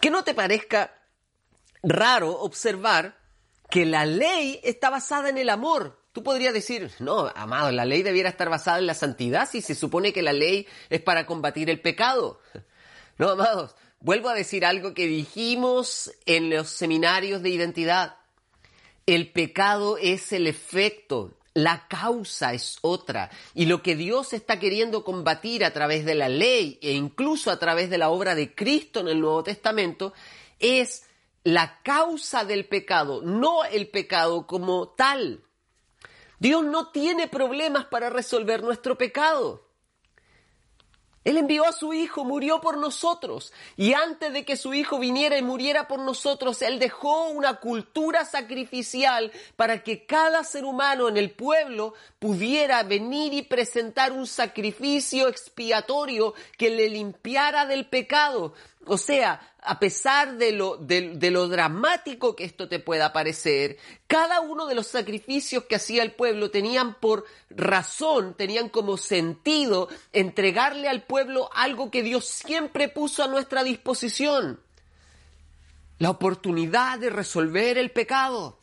Que 0.00 0.10
no 0.10 0.22
te 0.22 0.34
parezca 0.34 0.94
raro 1.82 2.38
observar 2.40 3.18
que 3.70 3.86
la 3.86 4.06
ley 4.06 4.60
está 4.62 4.90
basada 4.90 5.28
en 5.28 5.38
el 5.38 5.50
amor. 5.50 5.98
Tú 6.12 6.22
podrías 6.22 6.54
decir, 6.54 6.90
no, 7.00 7.30
amado, 7.34 7.70
la 7.70 7.84
ley 7.84 8.02
debiera 8.02 8.28
estar 8.28 8.48
basada 8.48 8.78
en 8.78 8.86
la 8.86 8.94
santidad 8.94 9.48
si 9.48 9.60
se 9.60 9.74
supone 9.74 10.12
que 10.12 10.22
la 10.22 10.32
ley 10.32 10.66
es 10.90 11.00
para 11.00 11.26
combatir 11.26 11.70
el 11.70 11.80
pecado. 11.80 12.40
No, 13.18 13.30
amados, 13.30 13.74
vuelvo 13.98 14.28
a 14.28 14.34
decir 14.34 14.64
algo 14.64 14.94
que 14.94 15.06
dijimos 15.06 16.12
en 16.24 16.50
los 16.50 16.68
seminarios 16.68 17.42
de 17.42 17.50
identidad. 17.50 18.17
El 19.08 19.32
pecado 19.32 19.96
es 19.96 20.34
el 20.34 20.46
efecto, 20.46 21.38
la 21.54 21.88
causa 21.88 22.52
es 22.52 22.76
otra. 22.82 23.30
Y 23.54 23.64
lo 23.64 23.82
que 23.82 23.96
Dios 23.96 24.34
está 24.34 24.58
queriendo 24.58 25.02
combatir 25.02 25.64
a 25.64 25.72
través 25.72 26.04
de 26.04 26.14
la 26.14 26.28
ley 26.28 26.78
e 26.82 26.92
incluso 26.92 27.50
a 27.50 27.58
través 27.58 27.88
de 27.88 27.96
la 27.96 28.10
obra 28.10 28.34
de 28.34 28.54
Cristo 28.54 29.00
en 29.00 29.08
el 29.08 29.22
Nuevo 29.22 29.42
Testamento 29.42 30.12
es 30.58 31.06
la 31.42 31.80
causa 31.82 32.44
del 32.44 32.66
pecado, 32.66 33.22
no 33.22 33.64
el 33.64 33.88
pecado 33.88 34.46
como 34.46 34.90
tal. 34.90 35.42
Dios 36.38 36.62
no 36.66 36.90
tiene 36.90 37.28
problemas 37.28 37.86
para 37.86 38.10
resolver 38.10 38.62
nuestro 38.62 38.98
pecado. 38.98 39.67
Él 41.28 41.36
envió 41.36 41.66
a 41.66 41.72
su 41.72 41.92
Hijo, 41.92 42.24
murió 42.24 42.62
por 42.62 42.78
nosotros. 42.78 43.52
Y 43.76 43.92
antes 43.92 44.32
de 44.32 44.46
que 44.46 44.56
su 44.56 44.72
Hijo 44.72 44.98
viniera 44.98 45.36
y 45.36 45.42
muriera 45.42 45.86
por 45.86 46.00
nosotros, 46.00 46.62
Él 46.62 46.78
dejó 46.78 47.28
una 47.28 47.60
cultura 47.60 48.24
sacrificial 48.24 49.30
para 49.54 49.82
que 49.82 50.06
cada 50.06 50.42
ser 50.42 50.64
humano 50.64 51.06
en 51.06 51.18
el 51.18 51.30
pueblo 51.30 51.92
pudiera 52.18 52.82
venir 52.82 53.34
y 53.34 53.42
presentar 53.42 54.12
un 54.12 54.26
sacrificio 54.26 55.28
expiatorio 55.28 56.32
que 56.56 56.70
le 56.70 56.88
limpiara 56.88 57.66
del 57.66 57.84
pecado. 57.84 58.54
O 58.88 58.98
sea, 58.98 59.40
a 59.60 59.78
pesar 59.78 60.38
de 60.38 60.52
lo, 60.52 60.76
de, 60.76 61.30
lo 61.30 61.46
dramático 61.48 62.34
que 62.34 62.44
esto 62.44 62.68
te 62.68 62.78
pueda 62.78 63.12
parecer, 63.12 63.76
cada 64.06 64.40
uno 64.40 64.66
de 64.66 64.74
los 64.74 64.86
sacrificios 64.86 65.64
que 65.64 65.76
hacía 65.76 66.02
el 66.02 66.12
pueblo 66.12 66.50
tenían 66.50 66.94
por 66.94 67.24
razón, 67.50 68.34
tenían 68.34 68.68
como 68.68 68.96
sentido 68.96 69.88
entregarle 70.12 70.88
al 70.88 71.02
pueblo 71.02 71.50
algo 71.54 71.90
que 71.90 72.02
Dios 72.02 72.24
siempre 72.24 72.88
puso 72.88 73.22
a 73.22 73.28
nuestra 73.28 73.62
disposición. 73.62 74.60
La 75.98 76.10
oportunidad 76.10 76.98
de 76.98 77.10
resolver 77.10 77.76
el 77.76 77.90
pecado. 77.90 78.57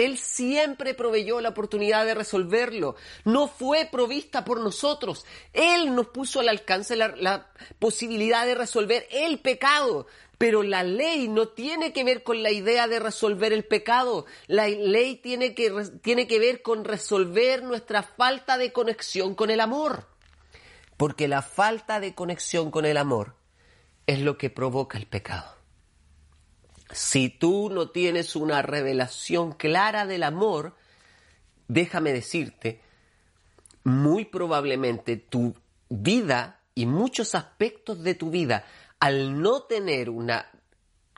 Él 0.00 0.16
siempre 0.16 0.94
proveyó 0.94 1.40
la 1.40 1.50
oportunidad 1.50 2.06
de 2.06 2.14
resolverlo. 2.14 2.96
No 3.24 3.48
fue 3.48 3.86
provista 3.90 4.44
por 4.44 4.60
nosotros. 4.60 5.26
Él 5.52 5.94
nos 5.94 6.08
puso 6.08 6.40
al 6.40 6.48
alcance 6.48 6.96
la, 6.96 7.50
posibilidad 7.78 8.46
de 8.46 8.54
resolver 8.54 9.06
el 9.10 9.40
pecado. 9.40 10.06
Pero 10.38 10.62
la 10.62 10.84
ley 10.84 11.28
no 11.28 11.48
tiene 11.48 11.92
que 11.92 12.02
ver 12.02 12.22
con 12.22 12.42
la 12.42 12.50
idea 12.50 12.88
de 12.88 12.98
resolver 12.98 13.52
el 13.52 13.64
pecado. 13.64 14.24
La 14.46 14.68
ley 14.68 15.16
tiene 15.16 15.54
que, 15.54 15.70
tiene 16.00 16.26
que 16.26 16.38
ver 16.38 16.62
con 16.62 16.84
resolver 16.84 17.62
nuestra 17.62 18.02
falta 18.02 18.56
de 18.56 18.72
conexión 18.72 19.34
con 19.34 19.50
el 19.50 19.60
amor. 19.60 20.06
Porque 20.96 21.28
la 21.28 21.42
falta 21.42 22.00
de 22.00 22.14
conexión 22.14 22.70
con 22.70 22.86
el 22.86 22.96
amor 22.96 23.34
es 24.06 24.20
lo 24.20 24.38
que 24.38 24.48
provoca 24.48 24.96
el 24.96 25.06
pecado. 25.06 25.59
Si 26.92 27.28
tú 27.28 27.70
no 27.70 27.90
tienes 27.90 28.36
una 28.36 28.62
revelación 28.62 29.52
clara 29.52 30.06
del 30.06 30.22
amor, 30.22 30.74
déjame 31.68 32.12
decirte, 32.12 32.80
muy 33.84 34.24
probablemente 34.24 35.16
tu 35.16 35.54
vida 35.88 36.60
y 36.74 36.86
muchos 36.86 37.34
aspectos 37.34 38.02
de 38.02 38.14
tu 38.14 38.30
vida, 38.30 38.64
al 38.98 39.40
no 39.40 39.62
tener 39.62 40.10
una 40.10 40.46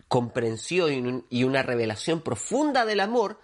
comprensión 0.09 1.27
y 1.31 1.45
una 1.45 1.63
revelación 1.63 2.21
profunda 2.21 2.85
del 2.85 3.01
amor, 3.01 3.41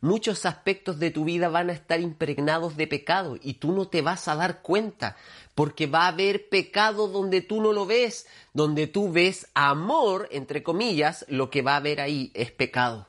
muchos 0.00 0.46
aspectos 0.46 0.98
de 0.98 1.10
tu 1.10 1.24
vida 1.24 1.48
van 1.48 1.70
a 1.70 1.72
estar 1.72 2.00
impregnados 2.00 2.76
de 2.76 2.86
pecado 2.86 3.38
y 3.42 3.54
tú 3.54 3.72
no 3.72 3.88
te 3.88 4.02
vas 4.02 4.28
a 4.28 4.36
dar 4.36 4.62
cuenta, 4.62 5.16
porque 5.54 5.86
va 5.86 6.04
a 6.04 6.08
haber 6.08 6.48
pecado 6.48 7.08
donde 7.08 7.40
tú 7.40 7.62
no 7.62 7.72
lo 7.72 7.86
ves, 7.86 8.26
donde 8.52 8.86
tú 8.86 9.10
ves 9.10 9.48
amor, 9.54 10.28
entre 10.30 10.62
comillas, 10.62 11.24
lo 11.28 11.50
que 11.50 11.62
va 11.62 11.74
a 11.74 11.76
haber 11.76 12.00
ahí 12.00 12.30
es 12.34 12.50
pecado. 12.50 13.08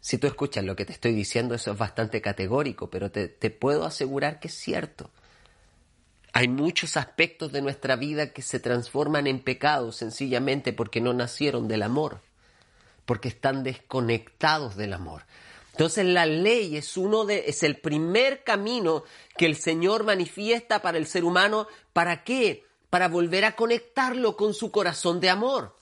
Si 0.00 0.16
tú 0.16 0.26
escuchas 0.26 0.64
lo 0.64 0.76
que 0.76 0.86
te 0.86 0.92
estoy 0.92 1.12
diciendo, 1.12 1.54
eso 1.54 1.72
es 1.72 1.78
bastante 1.78 2.22
categórico, 2.22 2.88
pero 2.88 3.10
te, 3.10 3.28
puedo 3.50 3.84
asegurar 3.84 4.40
que 4.40 4.48
es 4.48 4.54
cierto. 4.54 5.10
Hay 6.32 6.48
muchos 6.48 6.96
aspectos 6.96 7.52
de 7.52 7.60
nuestra 7.60 7.96
vida 7.96 8.32
que 8.32 8.40
se 8.40 8.60
transforman 8.60 9.26
en 9.26 9.40
pecados 9.40 9.96
sencillamente 9.96 10.72
porque 10.72 11.00
no 11.00 11.12
nacieron 11.12 11.68
del 11.68 11.82
amor, 11.82 12.22
porque 13.04 13.28
están 13.28 13.62
desconectados 13.62 14.76
del 14.76 14.92
amor. 14.92 15.24
Entonces 15.72 16.04
la 16.04 16.26
ley 16.26 16.76
es 16.76 16.96
uno 16.96 17.24
de 17.24 17.44
es 17.46 17.62
el 17.62 17.78
primer 17.78 18.44
camino 18.44 19.04
que 19.36 19.46
el 19.46 19.56
Señor 19.56 20.04
manifiesta 20.04 20.82
para 20.82 20.98
el 20.98 21.06
ser 21.06 21.24
humano, 21.24 21.68
¿para 21.92 22.24
qué? 22.24 22.64
Para 22.90 23.08
volver 23.08 23.44
a 23.44 23.56
conectarlo 23.56 24.36
con 24.36 24.52
su 24.52 24.70
corazón 24.70 25.20
de 25.20 25.30
amor. 25.30 25.76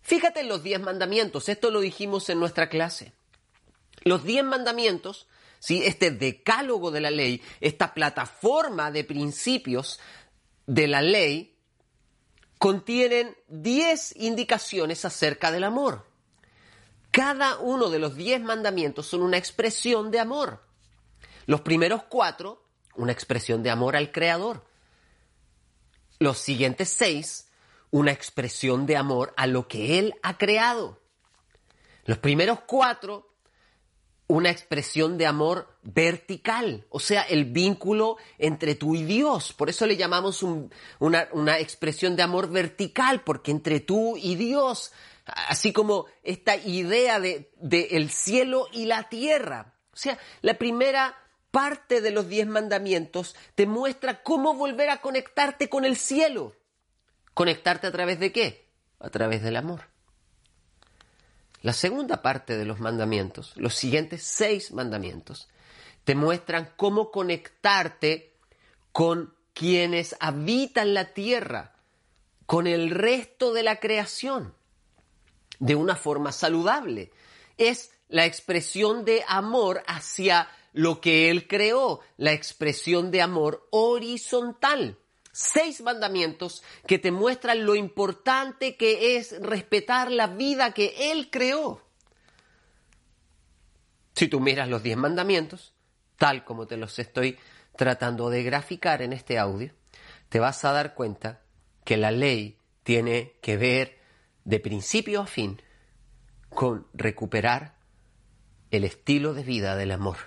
Fíjate 0.00 0.40
en 0.40 0.48
los 0.48 0.62
diez 0.62 0.80
mandamientos, 0.80 1.48
esto 1.48 1.70
lo 1.70 1.80
dijimos 1.80 2.28
en 2.28 2.40
nuestra 2.40 2.68
clase. 2.68 3.12
Los 4.02 4.24
diez 4.24 4.42
mandamientos 4.42 5.28
¿sí? 5.62 5.82
este 5.84 6.10
decálogo 6.10 6.90
de 6.90 7.00
la 7.00 7.10
ley, 7.10 7.40
esta 7.60 7.94
plataforma 7.94 8.90
de 8.90 9.04
principios 9.04 10.00
de 10.66 10.88
la 10.88 11.02
ley, 11.02 11.51
contienen 12.62 13.36
10 13.48 14.14
indicaciones 14.18 15.04
acerca 15.04 15.50
del 15.50 15.64
amor. 15.64 16.06
Cada 17.10 17.58
uno 17.58 17.90
de 17.90 17.98
los 17.98 18.14
10 18.14 18.42
mandamientos 18.42 19.08
son 19.08 19.22
una 19.22 19.36
expresión 19.36 20.12
de 20.12 20.20
amor. 20.20 20.62
Los 21.46 21.62
primeros 21.62 22.04
cuatro, 22.04 22.62
una 22.94 23.10
expresión 23.10 23.64
de 23.64 23.70
amor 23.70 23.96
al 23.96 24.12
Creador. 24.12 24.64
Los 26.20 26.38
siguientes 26.38 26.88
seis, 26.88 27.48
una 27.90 28.12
expresión 28.12 28.86
de 28.86 28.96
amor 28.96 29.34
a 29.36 29.48
lo 29.48 29.66
que 29.66 29.98
Él 29.98 30.14
ha 30.22 30.38
creado. 30.38 31.00
Los 32.04 32.18
primeros 32.18 32.60
cuatro, 32.60 33.31
una 34.32 34.48
expresión 34.48 35.18
de 35.18 35.26
amor 35.26 35.76
vertical, 35.82 36.86
o 36.88 37.00
sea, 37.00 37.20
el 37.20 37.44
vínculo 37.44 38.16
entre 38.38 38.74
tú 38.74 38.94
y 38.94 39.04
Dios. 39.04 39.52
Por 39.52 39.68
eso 39.68 39.84
le 39.84 39.98
llamamos 39.98 40.42
una, 40.42 41.58
expresión 41.58 42.16
de 42.16 42.22
amor 42.22 42.48
vertical, 42.48 43.24
porque 43.24 43.50
entre 43.50 43.80
tú 43.80 44.16
y 44.16 44.36
Dios, 44.36 44.94
así 45.26 45.74
como 45.74 46.06
esta 46.22 46.56
idea 46.56 47.20
de, 47.20 47.52
de 47.58 47.88
el 47.90 48.08
cielo 48.08 48.68
y 48.72 48.86
la 48.86 49.10
tierra. 49.10 49.74
O 49.92 49.96
sea, 49.96 50.18
la 50.40 50.54
primera 50.54 51.14
parte 51.50 52.00
de 52.00 52.10
los 52.10 52.26
diez 52.26 52.46
mandamientos 52.46 53.36
te 53.54 53.66
muestra 53.66 54.22
cómo 54.22 54.54
volver 54.54 54.88
a 54.88 55.02
conectarte 55.02 55.68
con 55.68 55.84
el 55.84 55.98
cielo. 55.98 56.56
¿Conectarte 57.34 57.86
a 57.86 57.92
través 57.92 58.18
de 58.18 58.32
qué? 58.32 58.70
A 58.98 59.10
través 59.10 59.42
del 59.42 59.56
amor. 59.56 59.91
La 61.62 61.72
segunda 61.72 62.22
parte 62.22 62.58
de 62.58 62.64
los 62.64 62.80
mandamientos, 62.80 63.52
los 63.56 63.74
siguientes 63.74 64.24
seis 64.24 64.72
mandamientos, 64.72 65.48
te 66.04 66.16
muestran 66.16 66.72
cómo 66.76 67.12
conectarte 67.12 68.32
con 68.90 69.34
quienes 69.54 70.16
habitan 70.18 70.92
la 70.92 71.14
tierra, 71.14 71.76
con 72.46 72.66
el 72.66 72.90
resto 72.90 73.52
de 73.52 73.62
la 73.62 73.76
creación, 73.76 74.54
de 75.60 75.76
una 75.76 75.94
forma 75.94 76.32
saludable. 76.32 77.12
Es 77.56 77.92
la 78.08 78.26
expresión 78.26 79.04
de 79.04 79.24
amor 79.28 79.84
hacia 79.86 80.48
lo 80.72 81.00
que 81.00 81.30
Él 81.30 81.46
creó, 81.46 82.00
la 82.16 82.32
expresión 82.32 83.12
de 83.12 83.22
amor 83.22 83.68
horizontal 83.70 84.98
seis 85.32 85.80
mandamientos 85.80 86.62
que 86.86 86.98
te 86.98 87.10
muestran 87.10 87.64
lo 87.64 87.74
importante 87.74 88.76
que 88.76 89.16
es 89.16 89.40
respetar 89.40 90.10
la 90.12 90.26
vida 90.26 90.72
que 90.72 91.10
Él 91.10 91.30
creó. 91.30 91.82
Si 94.14 94.28
tú 94.28 94.40
miras 94.40 94.68
los 94.68 94.82
diez 94.82 94.96
mandamientos, 94.96 95.72
tal 96.18 96.44
como 96.44 96.66
te 96.66 96.76
los 96.76 96.98
estoy 96.98 97.38
tratando 97.76 98.28
de 98.28 98.42
graficar 98.42 99.00
en 99.02 99.12
este 99.14 99.38
audio, 99.38 99.72
te 100.28 100.38
vas 100.38 100.64
a 100.64 100.72
dar 100.72 100.94
cuenta 100.94 101.40
que 101.84 101.96
la 101.96 102.10
ley 102.10 102.58
tiene 102.82 103.34
que 103.40 103.56
ver 103.56 103.98
de 104.44 104.60
principio 104.60 105.22
a 105.22 105.26
fin 105.26 105.60
con 106.50 106.86
recuperar 106.92 107.76
el 108.70 108.84
estilo 108.84 109.34
de 109.34 109.42
vida 109.42 109.76
del 109.76 109.92
amor. 109.92 110.18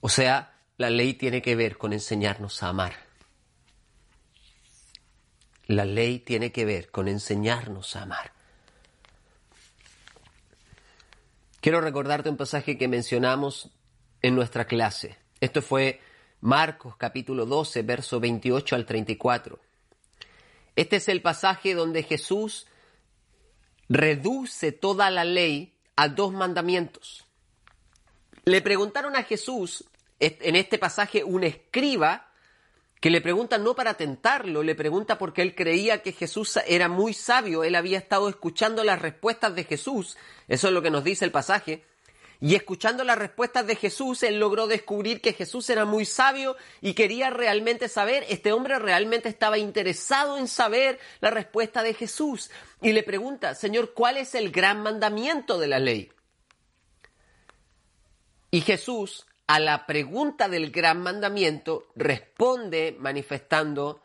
O 0.00 0.08
sea, 0.08 0.60
la 0.76 0.90
ley 0.90 1.14
tiene 1.14 1.42
que 1.42 1.56
ver 1.56 1.78
con 1.78 1.92
enseñarnos 1.92 2.62
a 2.62 2.68
amar. 2.68 3.05
La 5.66 5.84
ley 5.84 6.20
tiene 6.20 6.52
que 6.52 6.64
ver 6.64 6.90
con 6.90 7.08
enseñarnos 7.08 7.96
a 7.96 8.02
amar. 8.02 8.32
Quiero 11.60 11.80
recordarte 11.80 12.28
un 12.28 12.36
pasaje 12.36 12.78
que 12.78 12.86
mencionamos 12.86 13.70
en 14.22 14.36
nuestra 14.36 14.66
clase. 14.66 15.18
Esto 15.40 15.62
fue 15.62 16.00
Marcos 16.40 16.96
capítulo 16.96 17.46
12, 17.46 17.82
verso 17.82 18.20
28 18.20 18.76
al 18.76 18.86
34. 18.86 19.58
Este 20.76 20.96
es 20.96 21.08
el 21.08 21.22
pasaje 21.22 21.74
donde 21.74 22.04
Jesús 22.04 22.66
reduce 23.88 24.70
toda 24.72 25.10
la 25.10 25.24
ley 25.24 25.76
a 25.96 26.08
dos 26.08 26.32
mandamientos. 26.32 27.26
Le 28.44 28.62
preguntaron 28.62 29.16
a 29.16 29.24
Jesús, 29.24 29.84
en 30.20 30.54
este 30.54 30.78
pasaje, 30.78 31.24
un 31.24 31.42
escriba 31.42 32.25
que 33.00 33.10
le 33.10 33.20
pregunta 33.20 33.58
no 33.58 33.74
para 33.74 33.94
tentarlo, 33.94 34.62
le 34.62 34.74
pregunta 34.74 35.18
porque 35.18 35.42
él 35.42 35.54
creía 35.54 36.02
que 36.02 36.12
Jesús 36.12 36.58
era 36.66 36.88
muy 36.88 37.12
sabio, 37.12 37.64
él 37.64 37.74
había 37.74 37.98
estado 37.98 38.28
escuchando 38.28 38.84
las 38.84 39.00
respuestas 39.00 39.54
de 39.54 39.64
Jesús, 39.64 40.16
eso 40.48 40.68
es 40.68 40.74
lo 40.74 40.82
que 40.82 40.90
nos 40.90 41.04
dice 41.04 41.24
el 41.24 41.30
pasaje, 41.30 41.84
y 42.40 42.54
escuchando 42.54 43.02
las 43.04 43.18
respuestas 43.18 43.66
de 43.66 43.76
Jesús, 43.76 44.22
él 44.22 44.38
logró 44.38 44.66
descubrir 44.66 45.20
que 45.22 45.32
Jesús 45.32 45.70
era 45.70 45.86
muy 45.86 46.04
sabio 46.04 46.56
y 46.82 46.92
quería 46.92 47.30
realmente 47.30 47.88
saber, 47.88 48.26
este 48.28 48.52
hombre 48.52 48.78
realmente 48.78 49.28
estaba 49.28 49.56
interesado 49.56 50.36
en 50.36 50.46
saber 50.46 50.98
la 51.20 51.30
respuesta 51.30 51.82
de 51.82 51.94
Jesús, 51.94 52.50
y 52.80 52.92
le 52.92 53.02
pregunta, 53.02 53.54
Señor, 53.54 53.92
¿cuál 53.94 54.16
es 54.16 54.34
el 54.34 54.50
gran 54.50 54.82
mandamiento 54.82 55.58
de 55.58 55.66
la 55.66 55.78
ley? 55.78 56.12
Y 58.50 58.62
Jesús 58.62 59.26
a 59.46 59.60
la 59.60 59.86
pregunta 59.86 60.48
del 60.48 60.70
gran 60.70 61.00
mandamiento 61.02 61.86
responde 61.94 62.96
manifestando 62.98 64.02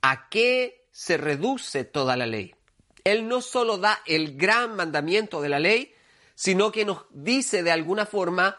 a 0.00 0.28
qué 0.28 0.86
se 0.92 1.16
reduce 1.16 1.84
toda 1.84 2.16
la 2.16 2.26
ley. 2.26 2.54
Él 3.02 3.26
no 3.28 3.40
solo 3.40 3.78
da 3.78 4.00
el 4.06 4.36
gran 4.36 4.76
mandamiento 4.76 5.40
de 5.42 5.48
la 5.48 5.58
ley, 5.58 5.94
sino 6.34 6.70
que 6.72 6.84
nos 6.84 7.04
dice 7.10 7.62
de 7.62 7.72
alguna 7.72 8.06
forma 8.06 8.56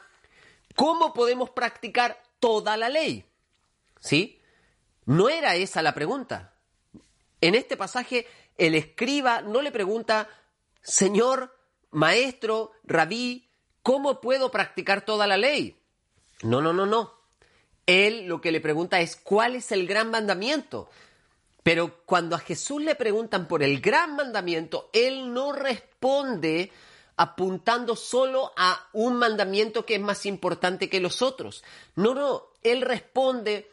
cómo 0.75 1.13
podemos 1.13 1.49
practicar 1.49 2.21
toda 2.39 2.77
la 2.77 2.89
ley. 2.89 3.25
¿Sí? 3.99 4.41
No 5.05 5.29
era 5.29 5.55
esa 5.55 5.81
la 5.81 5.93
pregunta. 5.93 6.53
En 7.41 7.55
este 7.55 7.77
pasaje 7.77 8.27
el 8.57 8.75
escriba 8.75 9.41
no 9.41 9.61
le 9.61 9.71
pregunta, 9.71 10.29
Señor, 10.81 11.57
maestro, 11.91 12.71
rabí, 12.83 13.49
¿cómo 13.81 14.19
puedo 14.19 14.51
practicar 14.51 15.05
toda 15.05 15.25
la 15.27 15.37
ley? 15.37 15.79
No, 16.43 16.61
no, 16.61 16.73
no, 16.73 16.85
no. 16.85 17.13
Él 17.85 18.27
lo 18.27 18.41
que 18.41 18.51
le 18.51 18.61
pregunta 18.61 18.99
es 18.99 19.15
cuál 19.15 19.55
es 19.55 19.71
el 19.71 19.87
gran 19.87 20.09
mandamiento. 20.09 20.89
Pero 21.63 22.01
cuando 22.05 22.35
a 22.35 22.39
Jesús 22.39 22.81
le 22.81 22.95
preguntan 22.95 23.47
por 23.47 23.63
el 23.63 23.81
gran 23.81 24.15
mandamiento, 24.15 24.89
Él 24.93 25.33
no 25.33 25.51
responde 25.51 26.71
apuntando 27.17 27.95
solo 27.95 28.51
a 28.57 28.87
un 28.93 29.15
mandamiento 29.15 29.85
que 29.85 29.95
es 29.95 30.01
más 30.01 30.25
importante 30.25 30.89
que 30.89 30.99
los 30.99 31.21
otros. 31.21 31.63
No, 31.95 32.13
no, 32.13 32.43
Él 32.61 32.81
responde 32.81 33.71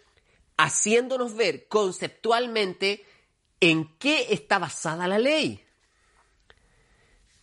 haciéndonos 0.57 1.35
ver 1.35 1.67
conceptualmente 1.67 3.05
en 3.61 3.97
qué 3.99 4.29
está 4.31 4.59
basada 4.59 5.09
la 5.09 5.19
ley. 5.19 5.63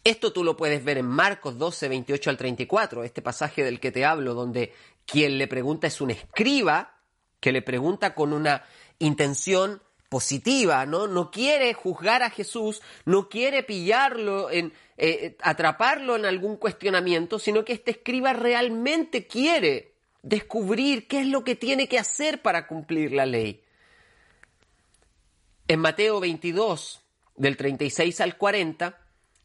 Esto 0.04 0.32
tú 0.32 0.44
lo 0.44 0.56
puedes 0.56 0.84
ver 0.84 0.98
en 0.98 1.06
Marcos 1.06 1.58
12, 1.58 1.90
28 1.90 2.30
al 2.30 2.38
34, 2.38 3.04
este 3.04 3.22
pasaje 3.22 3.64
del 3.64 3.80
que 3.80 3.92
te 3.92 4.06
hablo, 4.06 4.34
donde 4.34 4.74
quien 5.10 5.38
le 5.38 5.48
pregunta 5.48 5.88
es 5.88 6.02
un 6.02 6.12
escriba 6.12 6.98
que 7.39 7.52
le 7.52 7.62
pregunta 7.62 8.13
con 8.13 8.34
una 8.34 8.63
intención 9.00 9.82
positiva, 10.10 10.86
¿no? 10.86 11.08
No 11.08 11.32
quiere 11.32 11.74
juzgar 11.74 12.24
a 12.24 12.30
Jesús, 12.30 12.82
no 13.06 13.30
quiere 13.30 13.63
pillarlo 13.63 14.50
eh, 14.52 15.38
atraparlo 15.41 16.15
en 16.15 16.26
algún 16.26 16.58
cuestionamiento, 16.58 17.39
sino 17.39 17.63
que 17.63 17.74
este 17.74 17.91
escriba 17.91 18.34
realmente 18.34 19.28
quiere 19.28 19.93
descubrir 20.22 21.08
qué 21.08 21.22
es 21.22 21.28
lo 21.28 21.43
que 21.43 21.56
tiene 21.56 21.88
que 21.88 22.00
hacer 22.00 22.41
para 22.41 22.67
cumplir 22.67 23.12
la 23.12 23.26
ley. 23.26 23.63
En 25.67 25.80
Mateo 25.80 26.19
22, 26.19 27.02
del 27.36 27.56
36 27.56 28.19
al 28.22 28.38
40, 28.38 28.98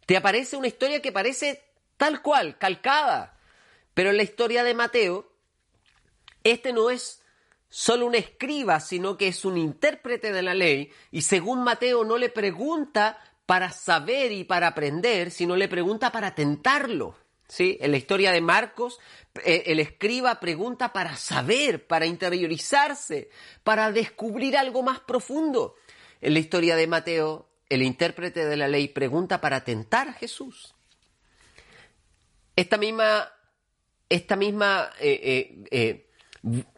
te 0.06 0.16
aparece 0.16 0.56
una 0.56 0.66
historia 0.66 1.00
que 1.00 1.12
parece 1.12 1.62
tal 1.96 2.22
cual, 2.22 2.58
calcada, 2.58 3.38
pero 3.92 4.10
en 4.10 4.16
la 4.16 4.22
historia 4.22 4.64
de 4.64 4.74
Mateo 4.74 5.33
este 6.44 6.72
no 6.72 6.90
es 6.90 7.22
solo 7.68 8.06
un 8.06 8.14
escriba, 8.14 8.78
sino 8.78 9.16
que 9.16 9.28
es 9.28 9.44
un 9.44 9.56
intérprete 9.56 10.32
de 10.32 10.42
la 10.42 10.54
ley, 10.54 10.92
y 11.10 11.22
según 11.22 11.64
Mateo 11.64 12.04
no 12.04 12.18
le 12.18 12.28
pregunta 12.28 13.18
para 13.46 13.72
saber 13.72 14.30
y 14.30 14.44
para 14.44 14.68
aprender, 14.68 15.30
sino 15.30 15.56
le 15.56 15.68
pregunta 15.68 16.12
para 16.12 16.34
tentarlo. 16.34 17.16
¿Sí? 17.46 17.76
En 17.80 17.90
la 17.90 17.98
historia 17.98 18.32
de 18.32 18.40
Marcos, 18.40 18.98
eh, 19.44 19.64
el 19.66 19.78
escriba 19.78 20.40
pregunta 20.40 20.92
para 20.92 21.14
saber, 21.16 21.86
para 21.86 22.06
interiorizarse, 22.06 23.28
para 23.62 23.92
descubrir 23.92 24.56
algo 24.56 24.82
más 24.82 25.00
profundo. 25.00 25.74
En 26.22 26.32
la 26.32 26.38
historia 26.38 26.74
de 26.74 26.86
Mateo, 26.86 27.48
el 27.68 27.82
intérprete 27.82 28.46
de 28.46 28.56
la 28.56 28.66
ley 28.66 28.88
pregunta 28.88 29.40
para 29.40 29.62
tentar 29.62 30.08
a 30.08 30.12
Jesús. 30.14 30.74
Esta 32.56 32.78
misma, 32.78 33.30
esta 34.08 34.36
misma 34.36 34.90
eh, 35.00 35.66
eh, 35.70 36.06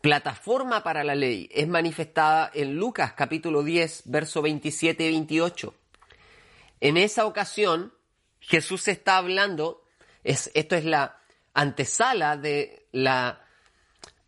plataforma 0.01 0.83
para 0.83 1.03
la 1.03 1.15
ley 1.15 1.49
es 1.53 1.67
manifestada 1.67 2.51
en 2.55 2.77
Lucas 2.77 3.15
capítulo 3.15 3.63
10, 3.63 4.03
verso 4.07 4.43
27 4.43 5.05
y 5.05 5.11
28. 5.11 5.75
En 6.81 6.97
esa 6.97 7.27
ocasión, 7.27 7.93
Jesús 8.39 8.87
está 8.87 9.17
hablando, 9.17 9.83
es, 10.23 10.51
esto 10.55 10.77
es 10.77 10.85
la 10.85 11.19
antesala 11.53 12.37
de 12.37 12.87
la 12.93 13.45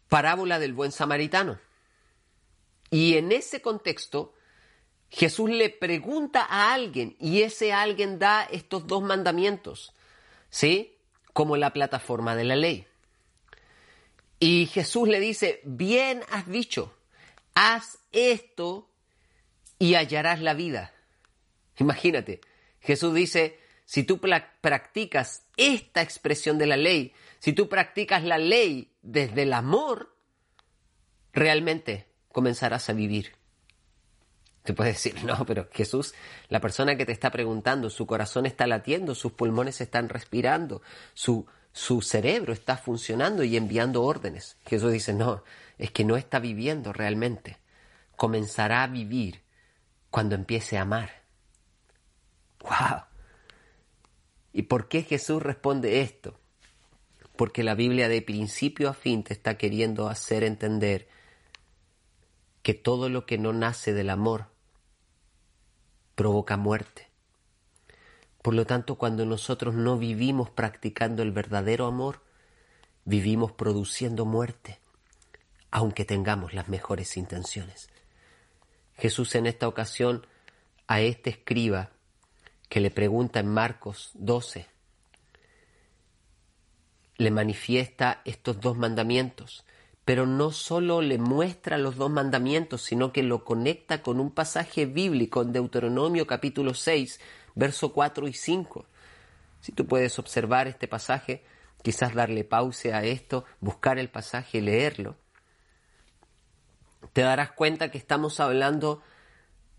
parábola 0.09 0.59
del 0.59 0.73
buen 0.73 0.91
samaritano. 0.91 1.61
Y 2.91 3.17
en 3.17 3.31
ese 3.31 3.61
contexto, 3.61 4.35
Jesús 5.11 5.51
le 5.51 5.71
pregunta 5.71 6.47
a 6.49 6.73
alguien 6.73 7.17
y 7.21 7.43
ese 7.43 7.73
alguien 7.73 8.19
da 8.19 8.43
estos 8.45 8.87
dos 8.87 9.03
mandamientos, 9.03 9.93
¿sí? 10.51 10.97
Como 11.33 11.57
la 11.57 11.73
plataforma 11.73 12.35
de 12.35 12.45
la 12.45 12.57
ley. 12.57 12.88
Y 14.41 14.67
Jesús 14.67 15.09
le 15.09 15.21
dice, 15.21 15.61
bien 15.65 16.23
has 16.31 16.49
dicho, 16.49 16.95
haz 17.55 17.99
esto 18.13 18.89
y 19.79 19.95
hallarás 19.95 20.41
la 20.41 20.55
vida. 20.55 20.93
Imagínate, 21.79 22.41
Jesús 22.81 23.15
dice, 23.15 23.59
si 23.85 24.03
tú 24.03 24.21
practicas 24.21 25.45
esta 25.57 26.03
expresión 26.03 26.59
de 26.59 26.67
la 26.67 26.77
ley, 26.77 27.13
si 27.39 27.53
tú 27.53 27.69
practicas 27.69 28.23
la 28.23 28.39
ley 28.39 28.93
desde 29.03 29.43
el 29.43 29.53
amor, 29.53 30.15
realmente 31.33 32.07
comenzarás 32.31 32.89
a 32.91 32.93
vivir. 32.93 33.33
Te 34.63 34.75
puedes 34.75 35.03
decir, 35.03 35.25
no, 35.25 35.47
pero 35.47 35.69
Jesús, 35.73 36.15
la 36.49 36.61
persona 36.61 36.97
que 36.97 37.07
te 37.07 37.13
está 37.13 37.31
preguntando, 37.31 37.91
su 37.91 38.07
corazón 38.07 38.45
está 38.45 38.67
latiendo, 38.67 39.15
sus 39.15 39.33
pulmones 39.33 39.81
están 39.81 40.09
respirando, 40.09 40.83
su, 41.15 41.47
su 41.73 42.03
cerebro 42.03 42.53
está 42.53 42.77
funcionando 42.77 43.45
y 43.45 43.57
enviando 43.57 44.03
órdenes. 44.03 44.57
Jesús 44.67 44.93
dice, 44.93 45.13
no, 45.13 45.45
es 45.79 45.91
que 45.91 46.05
no 46.05 46.17
está 46.17 46.39
viviendo 46.39 46.93
realmente. 46.93 47.59
Comenzará 48.17 48.83
a 48.83 48.89
vivir 48.89 49.43
cuando 50.11 50.35
empiece 50.35 50.79
a 50.79 50.83
amar. 50.83 51.23
¡Wow! 52.61 53.03
¿Y 54.53 54.63
por 54.63 54.89
qué 54.89 55.03
Jesús 55.03 55.43
responde 55.43 56.01
esto? 56.01 56.39
Porque 57.37 57.63
la 57.63 57.75
Biblia 57.75 58.09
de 58.09 58.23
principio 58.23 58.89
a 58.89 58.95
fin 58.95 59.23
te 59.23 59.33
está 59.33 59.57
queriendo 59.57 60.09
hacer 60.09 60.43
entender 60.43 61.09
que 62.63 62.75
todo 62.75 63.09
lo 63.09 63.25
que 63.25 63.39
no 63.39 63.53
nace 63.53 63.93
del 63.93 64.11
amor 64.11 64.47
provoca 66.17 66.57
muerte. 66.57 67.08
Por 68.49 68.55
lo 68.55 68.65
tanto, 68.65 68.95
cuando 68.95 69.27
nosotros 69.27 69.75
no 69.75 69.99
vivimos 69.99 70.49
practicando 70.49 71.23
el 71.23 71.33
verdadero 71.33 71.85
amor, 71.85 72.23
vivimos 73.05 73.53
produciendo 73.53 74.25
muerte, 74.25 74.79
aunque 75.71 76.07
tengamos 76.07 76.55
las 76.55 76.67
mejores 76.67 77.19
intenciones. 77.19 77.91
Jesús 78.97 79.35
en 79.35 79.47
esta 79.47 79.69
ocasión 79.69 80.27
a 80.87 81.03
este 81.03 81.29
escriba 81.29 81.91
que 82.71 82.81
le 82.81 82.91
pregunta 82.91 83.39
en 83.39 83.49
Marcos 83.49 84.13
12, 84.15 84.65
le 87.19 87.31
manifiesta 87.31 88.23
estos 88.25 88.63
dos 88.63 88.79
mandamientos, 88.79 89.67
pero 90.07 90.25
no 90.25 90.53
solo 90.53 91.03
le 91.03 91.19
muestra 91.19 91.77
los 91.77 91.97
dos 91.97 92.11
mandamientos, 92.11 92.81
sino 92.81 93.13
que 93.13 93.23
lo 93.23 93.45
conecta 93.45 94.01
con 94.01 94.19
un 94.19 94.31
pasaje 94.31 94.87
bíblico 94.87 95.43
en 95.43 95.53
Deuteronomio 95.53 96.27
capítulo 96.27 96.73
6, 96.73 97.21
verso 97.55 97.93
4 97.93 98.29
y 98.29 98.33
5. 98.33 98.87
Si 99.61 99.73
tú 99.73 99.87
puedes 99.87 100.19
observar 100.19 100.69
este 100.69 100.89
pasaje, 100.89 101.45
quizás 101.83 102.15
darle 102.15 102.45
pausa 102.45 102.99
a 102.99 103.05
esto, 103.05 103.45
buscar 103.61 103.99
el 103.99 104.11
pasaje 104.11 104.59
y 104.59 104.61
leerlo, 104.63 105.17
te 107.13 107.23
darás 107.23 107.53
cuenta 107.53 107.91
que 107.91 107.99
estamos 107.99 108.41
hablando 108.41 109.03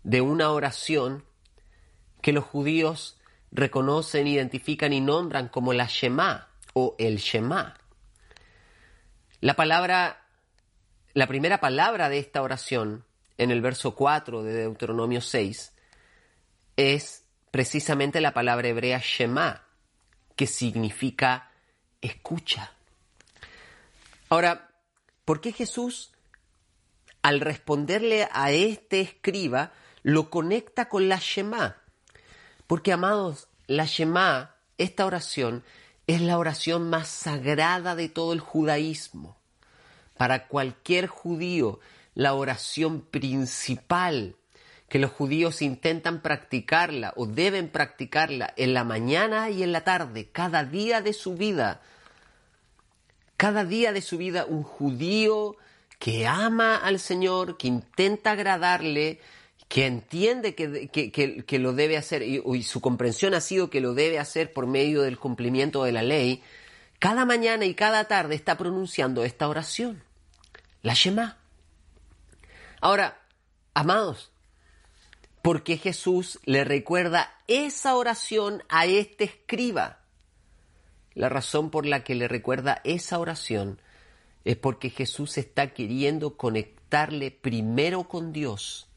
de 0.02 0.20
una 0.20 0.50
oración 0.50 1.24
que 2.22 2.32
los 2.32 2.44
judíos 2.44 3.18
reconocen, 3.50 4.26
identifican 4.26 4.92
y 4.92 5.00
nombran 5.00 5.48
como 5.48 5.72
la 5.72 5.86
Shema 5.86 6.48
o 6.74 6.94
el 6.98 7.18
Shema. 7.18 7.76
La 9.40 9.54
palabra, 9.54 10.26
la 11.14 11.26
primera 11.26 11.60
palabra 11.60 12.08
de 12.08 12.18
esta 12.18 12.42
oración 12.42 13.04
en 13.38 13.50
el 13.50 13.62
verso 13.62 13.94
4 13.94 14.42
de 14.42 14.52
Deuteronomio 14.52 15.20
6 15.20 15.74
es 16.76 17.24
precisamente 17.50 18.20
la 18.20 18.32
palabra 18.32 18.68
hebrea 18.68 19.00
Shema, 19.02 19.64
que 20.36 20.46
significa 20.46 21.50
escucha. 22.00 22.72
Ahora, 24.28 24.70
¿por 25.24 25.40
qué 25.40 25.52
Jesús, 25.52 26.12
al 27.22 27.40
responderle 27.40 28.28
a 28.32 28.50
este 28.52 29.00
escriba, 29.00 29.72
lo 30.02 30.30
conecta 30.30 30.88
con 30.88 31.08
la 31.08 31.18
Shema? 31.18 31.76
Porque, 32.66 32.92
amados, 32.92 33.48
la 33.66 33.84
Shema, 33.84 34.54
esta 34.78 35.04
oración, 35.04 35.64
es 36.06 36.20
la 36.20 36.38
oración 36.38 36.88
más 36.88 37.08
sagrada 37.08 37.94
de 37.94 38.08
todo 38.08 38.32
el 38.32 38.40
judaísmo. 38.40 39.36
Para 40.16 40.48
cualquier 40.48 41.06
judío, 41.06 41.80
la 42.14 42.34
oración 42.34 43.00
principal 43.00 44.36
que 44.90 44.98
los 44.98 45.12
judíos 45.12 45.62
intentan 45.62 46.20
practicarla 46.20 47.12
o 47.14 47.24
deben 47.24 47.68
practicarla 47.68 48.52
en 48.56 48.74
la 48.74 48.82
mañana 48.82 49.48
y 49.48 49.62
en 49.62 49.70
la 49.70 49.82
tarde, 49.82 50.28
cada 50.32 50.64
día 50.64 51.00
de 51.00 51.12
su 51.12 51.36
vida. 51.36 51.80
Cada 53.36 53.64
día 53.64 53.92
de 53.92 54.02
su 54.02 54.18
vida 54.18 54.44
un 54.46 54.64
judío 54.64 55.56
que 56.00 56.26
ama 56.26 56.76
al 56.76 56.98
Señor, 56.98 57.56
que 57.56 57.68
intenta 57.68 58.32
agradarle, 58.32 59.20
que 59.68 59.86
entiende 59.86 60.56
que, 60.56 61.58
lo 61.60 61.72
debe 61.72 61.96
hacer 61.96 62.22
y, 62.22 62.42
y, 62.44 62.62
su 62.64 62.80
comprensión 62.80 63.34
ha 63.34 63.40
sido 63.40 63.70
que 63.70 63.80
lo 63.80 63.94
debe 63.94 64.18
hacer 64.18 64.52
por 64.52 64.66
medio 64.66 65.02
del 65.02 65.18
cumplimiento 65.18 65.84
de 65.84 65.92
la 65.92 66.02
ley, 66.02 66.42
cada 66.98 67.24
mañana 67.24 67.64
y 67.64 67.74
cada 67.74 68.08
tarde 68.08 68.34
está 68.34 68.58
pronunciando 68.58 69.22
esta 69.22 69.48
oración, 69.48 70.02
la 70.82 70.94
Shema. 70.94 71.38
Ahora, 72.80 73.20
amados, 73.72 74.29
porque 75.42 75.78
Jesús 75.78 76.38
le 76.44 76.64
recuerda 76.64 77.32
esa 77.46 77.96
oración 77.96 78.62
a 78.68 78.86
este 78.86 79.24
escriba. 79.24 80.00
La 81.14 81.28
razón 81.28 81.70
por 81.70 81.86
la 81.86 82.04
que 82.04 82.14
le 82.14 82.28
recuerda 82.28 82.80
esa 82.84 83.18
oración 83.18 83.80
es 84.44 84.56
porque 84.56 84.90
Jesús 84.90 85.38
está 85.38 85.72
queriendo 85.72 86.36
conectarle 86.36 87.30
primero 87.30 88.04
con 88.04 88.32
Dios, 88.32 88.88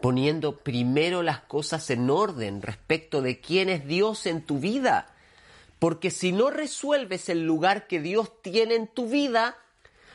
poniendo 0.00 0.58
primero 0.58 1.22
las 1.22 1.40
cosas 1.40 1.88
en 1.90 2.10
orden 2.10 2.62
respecto 2.62 3.22
de 3.22 3.40
quién 3.40 3.68
es 3.68 3.86
Dios 3.86 4.26
en 4.26 4.42
tu 4.42 4.58
vida. 4.58 5.14
Porque 5.78 6.10
si 6.10 6.32
no 6.32 6.50
resuelves 6.50 7.28
el 7.28 7.44
lugar 7.44 7.86
que 7.86 8.00
Dios 8.00 8.40
tiene 8.42 8.76
en 8.76 8.88
tu 8.88 9.08
vida, 9.08 9.56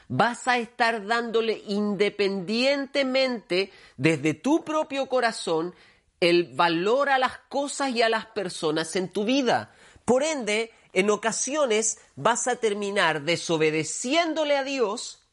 vas 0.07 0.47
a 0.47 0.57
estar 0.57 1.05
dándole 1.05 1.61
independientemente 1.67 3.71
desde 3.97 4.33
tu 4.33 4.63
propio 4.63 5.07
corazón 5.07 5.75
el 6.19 6.55
valor 6.55 7.09
a 7.09 7.17
las 7.17 7.37
cosas 7.49 7.91
y 7.91 8.01
a 8.01 8.09
las 8.09 8.25
personas 8.27 8.95
en 8.95 9.09
tu 9.09 9.25
vida. 9.25 9.73
Por 10.05 10.23
ende, 10.23 10.71
en 10.93 11.09
ocasiones 11.09 11.99
vas 12.15 12.47
a 12.47 12.55
terminar 12.55 13.23
desobedeciéndole 13.23 14.57
a 14.57 14.63
Dios 14.63 15.23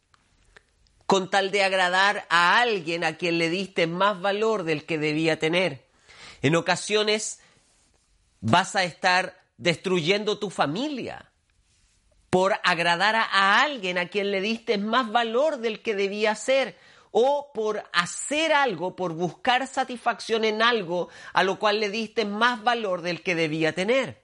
con 1.06 1.30
tal 1.30 1.50
de 1.50 1.62
agradar 1.62 2.26
a 2.28 2.60
alguien 2.60 3.04
a 3.04 3.16
quien 3.16 3.38
le 3.38 3.50
diste 3.50 3.86
más 3.86 4.20
valor 4.20 4.64
del 4.64 4.84
que 4.84 4.98
debía 4.98 5.38
tener. 5.38 5.84
En 6.42 6.56
ocasiones 6.56 7.40
vas 8.40 8.76
a 8.76 8.84
estar 8.84 9.40
destruyendo 9.56 10.38
tu 10.38 10.50
familia 10.50 11.30
por 12.34 12.58
agradar 12.64 13.14
a, 13.14 13.62
alguien 13.62 13.96
a 13.96 14.08
quien 14.08 14.32
le 14.32 14.40
diste 14.40 14.76
más 14.76 15.12
valor 15.12 15.58
del 15.58 15.82
que 15.82 15.94
debía 15.94 16.34
ser, 16.34 16.76
o 17.12 17.52
por 17.54 17.84
hacer 17.92 18.52
algo, 18.52 18.96
por 18.96 19.12
buscar 19.12 19.68
satisfacción 19.68 20.44
en 20.44 20.60
algo 20.60 21.10
a 21.32 21.44
lo 21.44 21.60
cual 21.60 21.78
le 21.78 21.90
diste 21.90 22.24
más 22.24 22.64
valor 22.64 23.02
del 23.02 23.22
que 23.22 23.36
debía 23.36 23.72
tener. 23.72 24.20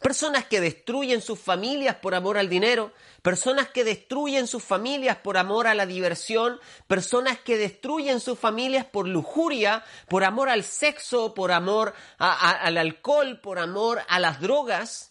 Personas 0.00 0.44
que 0.44 0.60
destruyen 0.60 1.20
sus 1.20 1.40
familias 1.40 1.96
por 1.96 2.14
amor 2.14 2.38
al 2.38 2.48
dinero, 2.48 2.92
personas 3.20 3.66
que 3.70 3.82
destruyen 3.82 4.46
sus 4.46 4.62
familias 4.62 5.16
por 5.16 5.36
amor 5.38 5.66
a 5.66 5.74
la 5.74 5.86
diversión, 5.86 6.60
personas 6.86 7.40
que 7.40 7.58
destruyen 7.58 8.20
sus 8.20 8.38
familias 8.38 8.84
por 8.84 9.08
lujuria, 9.08 9.82
por 10.06 10.22
amor 10.22 10.50
al 10.50 10.62
sexo, 10.62 11.34
por 11.34 11.50
amor 11.50 11.94
al 12.18 12.78
alcohol, 12.78 13.40
por 13.40 13.58
amor 13.58 14.02
a 14.06 14.20
las 14.20 14.40
drogas, 14.40 15.09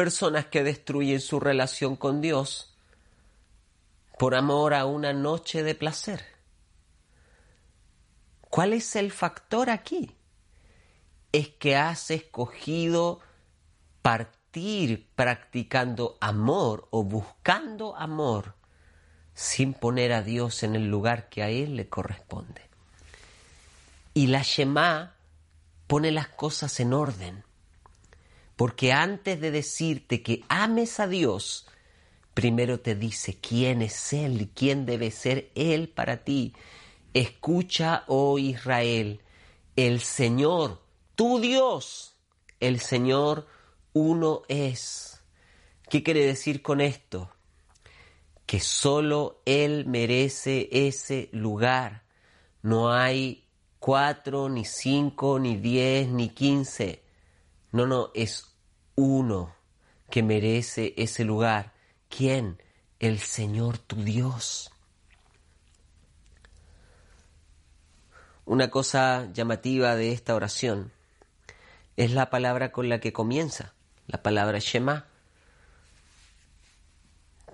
personas 0.00 0.46
que 0.46 0.64
destruyen 0.64 1.20
su 1.20 1.40
relación 1.40 1.94
con 1.94 2.22
Dios 2.22 2.74
por 4.18 4.34
amor 4.34 4.72
a 4.72 4.86
una 4.86 5.12
noche 5.12 5.62
de 5.62 5.74
placer. 5.74 6.24
¿Cuál 8.48 8.72
es 8.72 8.96
el 8.96 9.12
factor 9.12 9.68
aquí? 9.68 10.16
Es 11.32 11.50
que 11.50 11.76
has 11.76 12.10
escogido 12.10 13.20
partir 14.00 15.06
practicando 15.14 16.16
amor 16.22 16.88
o 16.90 17.04
buscando 17.04 17.94
amor 17.94 18.54
sin 19.34 19.74
poner 19.74 20.14
a 20.14 20.22
Dios 20.22 20.62
en 20.62 20.76
el 20.76 20.86
lugar 20.86 21.28
que 21.28 21.42
a 21.42 21.50
Él 21.50 21.76
le 21.76 21.90
corresponde. 21.90 22.62
Y 24.14 24.28
la 24.28 24.40
Shema 24.40 25.14
pone 25.86 26.10
las 26.10 26.28
cosas 26.28 26.80
en 26.80 26.94
orden, 26.94 27.44
porque 28.60 28.92
antes 28.92 29.40
de 29.40 29.50
decirte 29.50 30.22
que 30.22 30.44
ames 30.50 31.00
a 31.00 31.06
Dios, 31.06 31.66
primero 32.34 32.78
te 32.78 32.94
dice 32.94 33.38
quién 33.40 33.80
es 33.80 34.12
Él 34.12 34.42
y 34.42 34.46
quién 34.48 34.84
debe 34.84 35.10
ser 35.10 35.50
Él 35.54 35.88
para 35.88 36.24
ti. 36.24 36.52
Escucha, 37.14 38.04
oh 38.06 38.38
Israel, 38.38 39.22
el 39.76 40.00
Señor, 40.00 40.82
tu 41.14 41.40
Dios, 41.40 42.16
el 42.60 42.80
Señor 42.80 43.46
uno 43.94 44.42
es. 44.48 45.22
¿Qué 45.88 46.02
quiere 46.02 46.26
decir 46.26 46.60
con 46.60 46.82
esto? 46.82 47.30
Que 48.44 48.60
solo 48.60 49.40
Él 49.46 49.86
merece 49.86 50.68
ese 50.70 51.30
lugar. 51.32 52.02
No 52.60 52.92
hay 52.92 53.46
cuatro, 53.78 54.50
ni 54.50 54.66
cinco, 54.66 55.38
ni 55.38 55.56
diez, 55.56 56.08
ni 56.08 56.28
quince. 56.28 57.02
No, 57.72 57.86
no, 57.86 58.10
es 58.14 58.49
uno 59.00 59.54
que 60.10 60.22
merece 60.22 60.94
ese 60.96 61.24
lugar. 61.24 61.72
¿Quién? 62.08 62.62
El 62.98 63.18
Señor 63.18 63.78
tu 63.78 63.96
Dios. 63.96 64.70
Una 68.44 68.70
cosa 68.70 69.28
llamativa 69.32 69.96
de 69.96 70.12
esta 70.12 70.34
oración 70.34 70.92
es 71.96 72.12
la 72.12 72.30
palabra 72.30 72.72
con 72.72 72.88
la 72.88 73.00
que 73.00 73.12
comienza 73.12 73.74
la 74.06 74.22
palabra 74.22 74.58
Shema. 74.58 75.06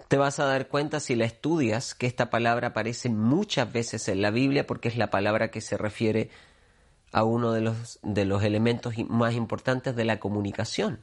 Te 0.09 0.16
vas 0.16 0.40
a 0.40 0.46
dar 0.46 0.68
cuenta 0.68 1.00
si 1.00 1.14
la 1.14 1.26
estudias 1.26 1.94
que 1.94 2.06
esta 2.06 2.30
palabra 2.30 2.68
aparece 2.68 3.09
muchas 3.09 3.70
veces 3.72 4.09
en 4.09 4.22
la 4.22 4.30
Biblia 4.30 4.66
porque 4.66 4.88
es 4.88 4.96
la 4.96 5.11
palabra 5.11 5.50
que 5.50 5.61
se 5.61 5.76
refiere 5.76 6.30
a 7.12 7.24
uno 7.24 7.52
de 7.52 7.61
los, 7.61 7.98
de 8.02 8.24
los 8.24 8.42
elementos 8.42 8.94
más 9.09 9.35
importantes 9.35 9.94
de 9.96 10.04
la 10.04 10.18
comunicación, 10.18 11.02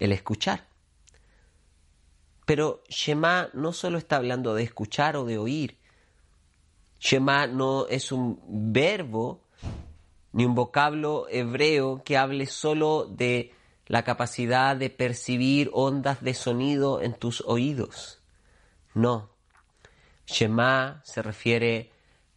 el 0.00 0.12
escuchar. 0.12 0.66
Pero 2.46 2.82
Shema 2.88 3.50
no 3.52 3.72
solo 3.72 3.98
está 3.98 4.16
hablando 4.16 4.54
de 4.54 4.64
escuchar 4.64 5.16
o 5.16 5.24
de 5.24 5.38
oír. 5.38 5.78
Shema 6.98 7.46
no 7.46 7.86
es 7.86 8.10
un 8.10 8.40
verbo 8.72 9.44
ni 10.32 10.44
un 10.44 10.54
vocablo 10.54 11.26
hebreo 11.30 12.02
que 12.04 12.16
hable 12.16 12.46
solo 12.46 13.06
de 13.06 13.54
la 13.86 14.02
capacidad 14.02 14.76
de 14.76 14.90
percibir 14.90 15.70
ondas 15.72 16.22
de 16.22 16.34
sonido 16.34 17.02
en 17.02 17.14
tus 17.14 17.40
oídos. 17.42 18.20
No. 18.94 19.30
Shema 20.26 21.02
se 21.04 21.22
refiere 21.22 21.92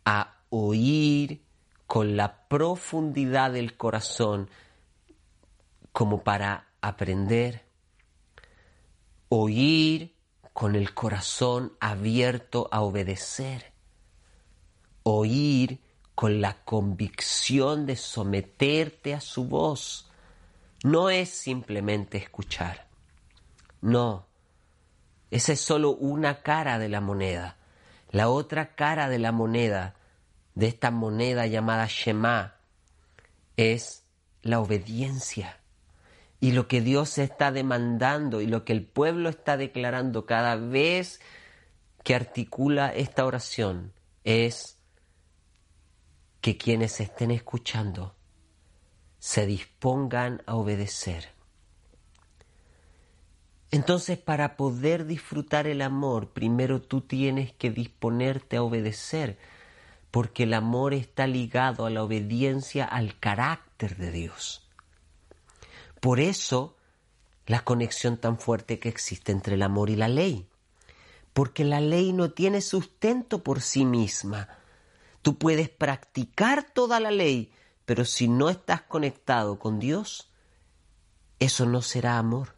a 0.06 0.36
oír 0.50 1.42
con 1.88 2.18
la 2.18 2.48
profundidad 2.48 3.52
del 3.52 3.78
corazón 3.78 4.50
como 5.92 6.24
para 6.24 6.73
aprender. 6.88 7.66
Oír 9.30 10.16
con 10.54 10.76
el 10.76 10.94
corazón 10.94 11.74
abierto 11.80 12.70
a 12.72 12.82
obedecer. 12.82 13.74
Oír 15.04 15.82
con 16.16 16.42
la 16.42 16.64
convicción 16.64 17.86
de 17.86 17.96
someterte 17.96 19.14
a 19.14 19.22
su 19.22 19.46
voz 19.46 20.10
no 20.84 21.10
es 21.10 21.30
simplemente 21.30 22.18
escuchar. 22.18 22.88
No, 23.82 24.28
esa 25.32 25.54
es 25.54 25.62
solo 25.62 25.92
una 25.92 26.44
cara 26.44 26.78
de 26.78 26.90
la 26.90 27.02
moneda. 27.02 27.58
La 28.12 28.30
otra 28.30 28.76
cara 28.76 29.10
de 29.10 29.18
la 29.18 29.32
moneda, 29.32 29.96
de 30.54 30.68
esta 30.68 30.92
moneda 30.92 31.48
llamada 31.48 31.88
Shema, 31.88 32.58
es 33.58 34.04
la 34.44 34.60
obediencia. 34.60 35.63
Y 36.44 36.52
lo 36.52 36.68
que 36.68 36.82
Dios 36.82 37.20
está 37.20 37.54
demandando 37.54 38.42
y 38.42 38.48
lo 38.48 38.66
que 38.66 38.74
el 38.74 38.86
pueblo 38.86 39.30
está 39.30 39.56
declarando 39.56 40.26
cada 40.26 40.58
vez 40.58 41.22
que 42.04 42.16
articula 42.16 42.94
esta 42.94 43.26
oración 43.26 43.94
es 44.26 44.78
que 46.42 46.58
quienes 46.58 47.00
estén 47.00 47.32
escuchando 47.32 48.18
se 49.20 49.46
dispongan 49.46 50.44
a 50.46 50.56
obedecer. 50.56 51.30
Entonces, 53.72 54.18
para 54.18 54.58
poder 54.58 55.06
disfrutar 55.06 55.66
el 55.66 55.82
amor, 55.82 56.34
primero 56.34 56.82
tú 56.82 57.00
tienes 57.00 57.54
que 57.54 57.72
disponerte 57.72 58.58
a 58.58 58.64
obedecer, 58.64 59.40
porque 60.12 60.44
el 60.44 60.56
amor 60.56 60.94
está 60.94 61.26
ligado 61.26 61.86
a 61.86 61.90
la 61.90 62.04
obediencia 62.04 62.84
al 62.84 63.18
carácter 63.18 63.96
de 63.96 64.12
Dios. 64.12 64.63
Por 66.04 66.20
eso, 66.20 66.76
la 67.46 67.64
conexión 67.64 68.18
tan 68.18 68.38
fuerte 68.38 68.78
que 68.78 68.90
existe 68.90 69.32
entre 69.32 69.56
el 69.56 69.62
amor 69.62 69.90
y 69.90 69.96
la 69.96 70.10
ley, 70.10 70.50
porque 71.32 71.64
la 71.64 71.80
ley 71.80 72.12
no 72.12 72.32
tiene 72.32 72.60
sustento 72.60 73.42
por 73.42 73.62
sí 73.62 73.86
misma. 73.86 74.50
Tú 75.22 75.38
puedes 75.38 75.70
practicar 75.70 76.74
toda 76.74 77.00
la 77.00 77.10
ley, 77.10 77.54
pero 77.86 78.04
si 78.04 78.28
no 78.28 78.50
estás 78.50 78.82
conectado 78.82 79.60
con 79.60 79.80
Dios, 79.80 80.30
eso 81.40 81.66
no 81.66 81.82
será 81.82 82.18
amor. 82.18 82.58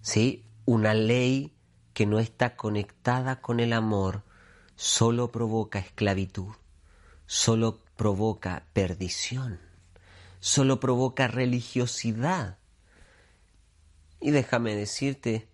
¿Sí? 0.00 0.46
Una 0.64 0.94
ley 0.94 1.56
que 1.92 2.06
no 2.06 2.20
está 2.20 2.54
conectada 2.54 3.40
con 3.40 3.58
el 3.58 3.72
amor 3.72 4.22
solo 4.76 5.32
provoca 5.32 5.80
esclavitud, 5.80 6.54
solo 7.26 7.80
provoca 7.96 8.68
perdición, 8.72 9.73
solo 10.44 10.78
provoca 10.78 11.26
religiosidad. 11.26 12.58
Y 14.20 14.30
déjame 14.30 14.76
decirte, 14.76 15.48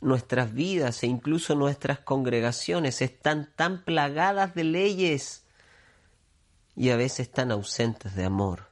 nuestras 0.00 0.54
vidas 0.54 1.02
e 1.02 1.08
incluso 1.08 1.54
nuestras 1.54 1.98
congregaciones 1.98 3.02
están 3.02 3.52
tan 3.54 3.84
plagadas 3.84 4.54
de 4.54 4.64
leyes 4.64 5.44
y 6.74 6.88
a 6.88 6.96
veces 6.96 7.30
tan 7.30 7.50
ausentes 7.52 8.14
de 8.14 8.24
amor, 8.24 8.70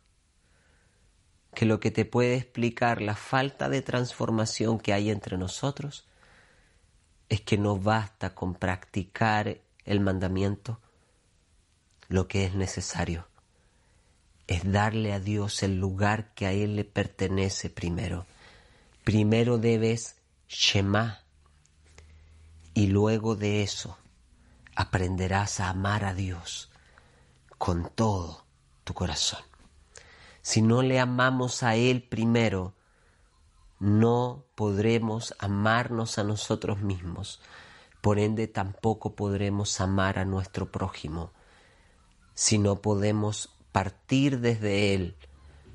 que 1.54 1.66
lo 1.66 1.80
que 1.80 1.90
te 1.90 2.06
puede 2.06 2.36
explicar 2.36 3.02
la 3.02 3.14
falta 3.14 3.68
de 3.68 3.82
transformación 3.82 4.80
que 4.80 4.94
hay 4.94 5.10
entre 5.10 5.36
nosotros 5.36 6.06
es 7.28 7.42
que 7.42 7.58
no 7.58 7.76
basta 7.76 8.34
con 8.34 8.54
practicar 8.54 9.60
el 9.84 10.00
mandamiento, 10.00 10.80
lo 12.08 12.26
que 12.26 12.46
es 12.46 12.54
necesario 12.54 13.26
es 14.52 14.70
darle 14.70 15.12
a 15.12 15.20
Dios 15.20 15.62
el 15.62 15.78
lugar 15.78 16.34
que 16.34 16.46
a 16.46 16.52
Él 16.52 16.76
le 16.76 16.84
pertenece 16.84 17.70
primero. 17.70 18.26
Primero 19.04 19.58
debes 19.58 20.16
Shema 20.48 21.22
y 22.74 22.88
luego 22.88 23.34
de 23.34 23.62
eso 23.62 23.98
aprenderás 24.76 25.60
a 25.60 25.70
amar 25.70 26.04
a 26.04 26.14
Dios 26.14 26.70
con 27.58 27.90
todo 27.94 28.44
tu 28.84 28.94
corazón. 28.94 29.42
Si 30.42 30.60
no 30.60 30.82
le 30.82 31.00
amamos 31.00 31.62
a 31.62 31.76
Él 31.76 32.02
primero, 32.02 32.74
no 33.78 34.44
podremos 34.54 35.34
amarnos 35.38 36.18
a 36.18 36.24
nosotros 36.24 36.80
mismos. 36.80 37.40
Por 38.00 38.18
ende, 38.18 38.48
tampoco 38.48 39.14
podremos 39.14 39.80
amar 39.80 40.18
a 40.18 40.24
nuestro 40.24 40.70
prójimo. 40.70 41.30
Si 42.34 42.58
no 42.58 42.82
podemos 42.82 43.50
partir 43.72 44.40
desde 44.40 44.94
Él, 44.94 45.16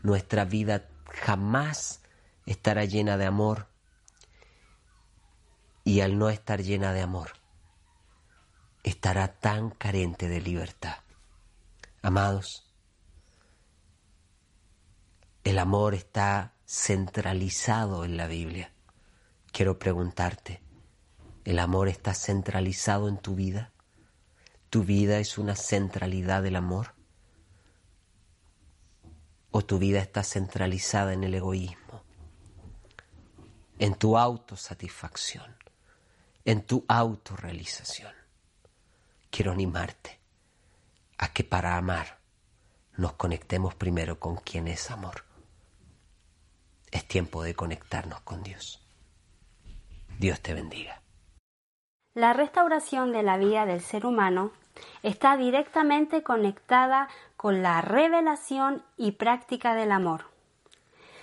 nuestra 0.04 0.46
vida 0.46 0.88
jamás 1.12 2.02
estará 2.46 2.86
llena 2.86 3.18
de 3.18 3.26
amor. 3.26 3.68
Y 5.84 6.02
al 6.02 6.18
no 6.18 6.30
estar 6.30 6.62
llena 6.62 6.94
de 6.94 7.02
amor, 7.02 7.32
estará 8.84 9.40
tan 9.40 9.70
carente 9.72 10.28
de 10.30 10.42
libertad. 10.42 10.98
Amados, 12.02 12.68
El 15.48 15.60
amor 15.60 15.94
está 15.94 16.56
centralizado 16.66 18.04
en 18.04 18.18
la 18.18 18.28
Biblia. 18.28 18.74
Quiero 19.54 19.80
preguntarte, 19.80 20.62
¿el 21.46 21.60
amor 21.60 21.88
está 21.88 22.14
centralizado 22.14 23.08
en 23.08 23.18
tu 23.18 23.34
vida? 23.34 23.72
¿Tu 24.70 24.84
vida 24.84 25.20
es 25.20 25.38
una 25.38 25.56
centralidad 25.56 26.44
del 26.44 26.58
amor? 26.58 26.97
¿O 29.52 29.64
tu 29.64 29.80
vida 29.80 30.00
está 30.00 30.24
centralizada 30.24 31.14
en 31.14 31.24
el 31.24 31.34
egoísmo? 31.34 32.04
En 33.80 33.96
tu 33.96 34.18
autosatisfacción, 34.18 35.56
en 36.46 36.64
tu 36.64 36.86
autorrealización. 36.88 38.14
Quiero 39.30 39.52
animarte 39.52 40.20
a 41.18 41.34
que 41.34 41.44
para 41.44 41.78
amar 41.78 42.18
nos 42.98 43.14
conectemos 43.14 43.76
primero 43.76 44.20
con 44.20 44.38
quien 44.38 44.68
es 44.68 44.90
amor. 44.92 45.24
Es 46.92 47.08
tiempo 47.08 47.44
de 47.44 47.54
conectarnos 47.54 48.22
con 48.22 48.44
Dios. 48.44 48.84
Dios 50.18 50.42
te 50.42 50.54
bendiga. 50.54 51.02
La 52.16 52.34
restauración 52.34 53.12
de 53.12 53.22
la 53.22 53.38
vida 53.38 53.68
del 53.68 53.82
ser 53.82 54.06
humano 54.06 54.52
está 55.04 55.38
directamente 55.38 56.24
conectada 56.24 57.08
con 57.36 57.62
la 57.62 57.82
revelación 57.82 58.84
y 58.98 59.12
práctica 59.12 59.76
del 59.76 59.92
amor. 59.92 60.26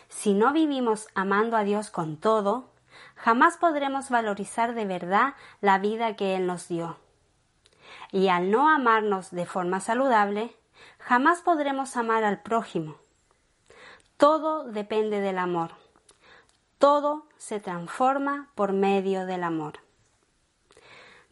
Si 0.09 0.33
no 0.33 0.53
vivimos 0.53 1.09
amando 1.15 1.57
a 1.57 1.65
Dios 1.65 1.91
con 1.91 2.17
todo, 2.17 2.71
jamás 3.17 3.57
podremos 3.57 4.11
valorizar 4.11 4.75
de 4.75 4.85
verdad 4.85 5.35
la 5.61 5.79
vida 5.79 6.15
que 6.17 6.37
Él 6.37 6.47
nos 6.47 6.69
dio. 6.69 6.97
Y 8.13 8.29
al 8.29 8.51
no 8.51 8.69
amarnos 8.69 9.31
de 9.31 9.47
forma 9.47 9.81
saludable, 9.81 10.55
jamás 10.99 11.43
podremos 11.43 11.97
amar 11.97 12.23
al 12.25 12.41
prójimo. 12.43 12.97
Todo 14.17 14.65
depende 14.65 15.21
del 15.21 15.39
amor. 15.39 15.73
Todo 16.79 17.27
se 17.37 17.61
transforma 17.61 18.51
por 18.55 18.73
medio 18.73 19.27
del 19.27 19.43
amor. 19.43 19.81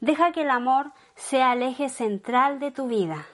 Deja 0.00 0.32
que 0.32 0.42
el 0.42 0.50
amor 0.50 0.92
sea 1.28 1.52
el 1.52 1.62
eje 1.62 1.88
central 1.88 2.58
de 2.58 2.70
tu 2.70 2.88
vida. 2.88 3.26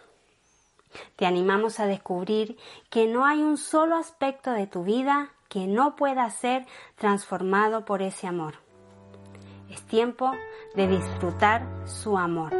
Te 1.16 1.26
animamos 1.26 1.80
a 1.80 1.86
descubrir 1.86 2.57
que 2.91 3.07
no 3.07 3.24
hay 3.24 3.43
un 3.43 3.57
solo 3.57 3.97
aspecto 3.97 4.53
de 4.53 4.66
tu 4.66 4.84
vida 4.84 5.30
que 5.49 5.66
no 5.66 5.97
pueda 5.97 6.28
ser 6.30 6.66
transformado 6.97 7.84
por 7.84 8.03
ese 8.03 8.26
amor. 8.26 8.55
Es 9.70 9.82
tiempo 9.82 10.32
de 10.74 10.89
disfrutar 10.89 11.66
su 11.86 12.16
amor. 12.18 12.55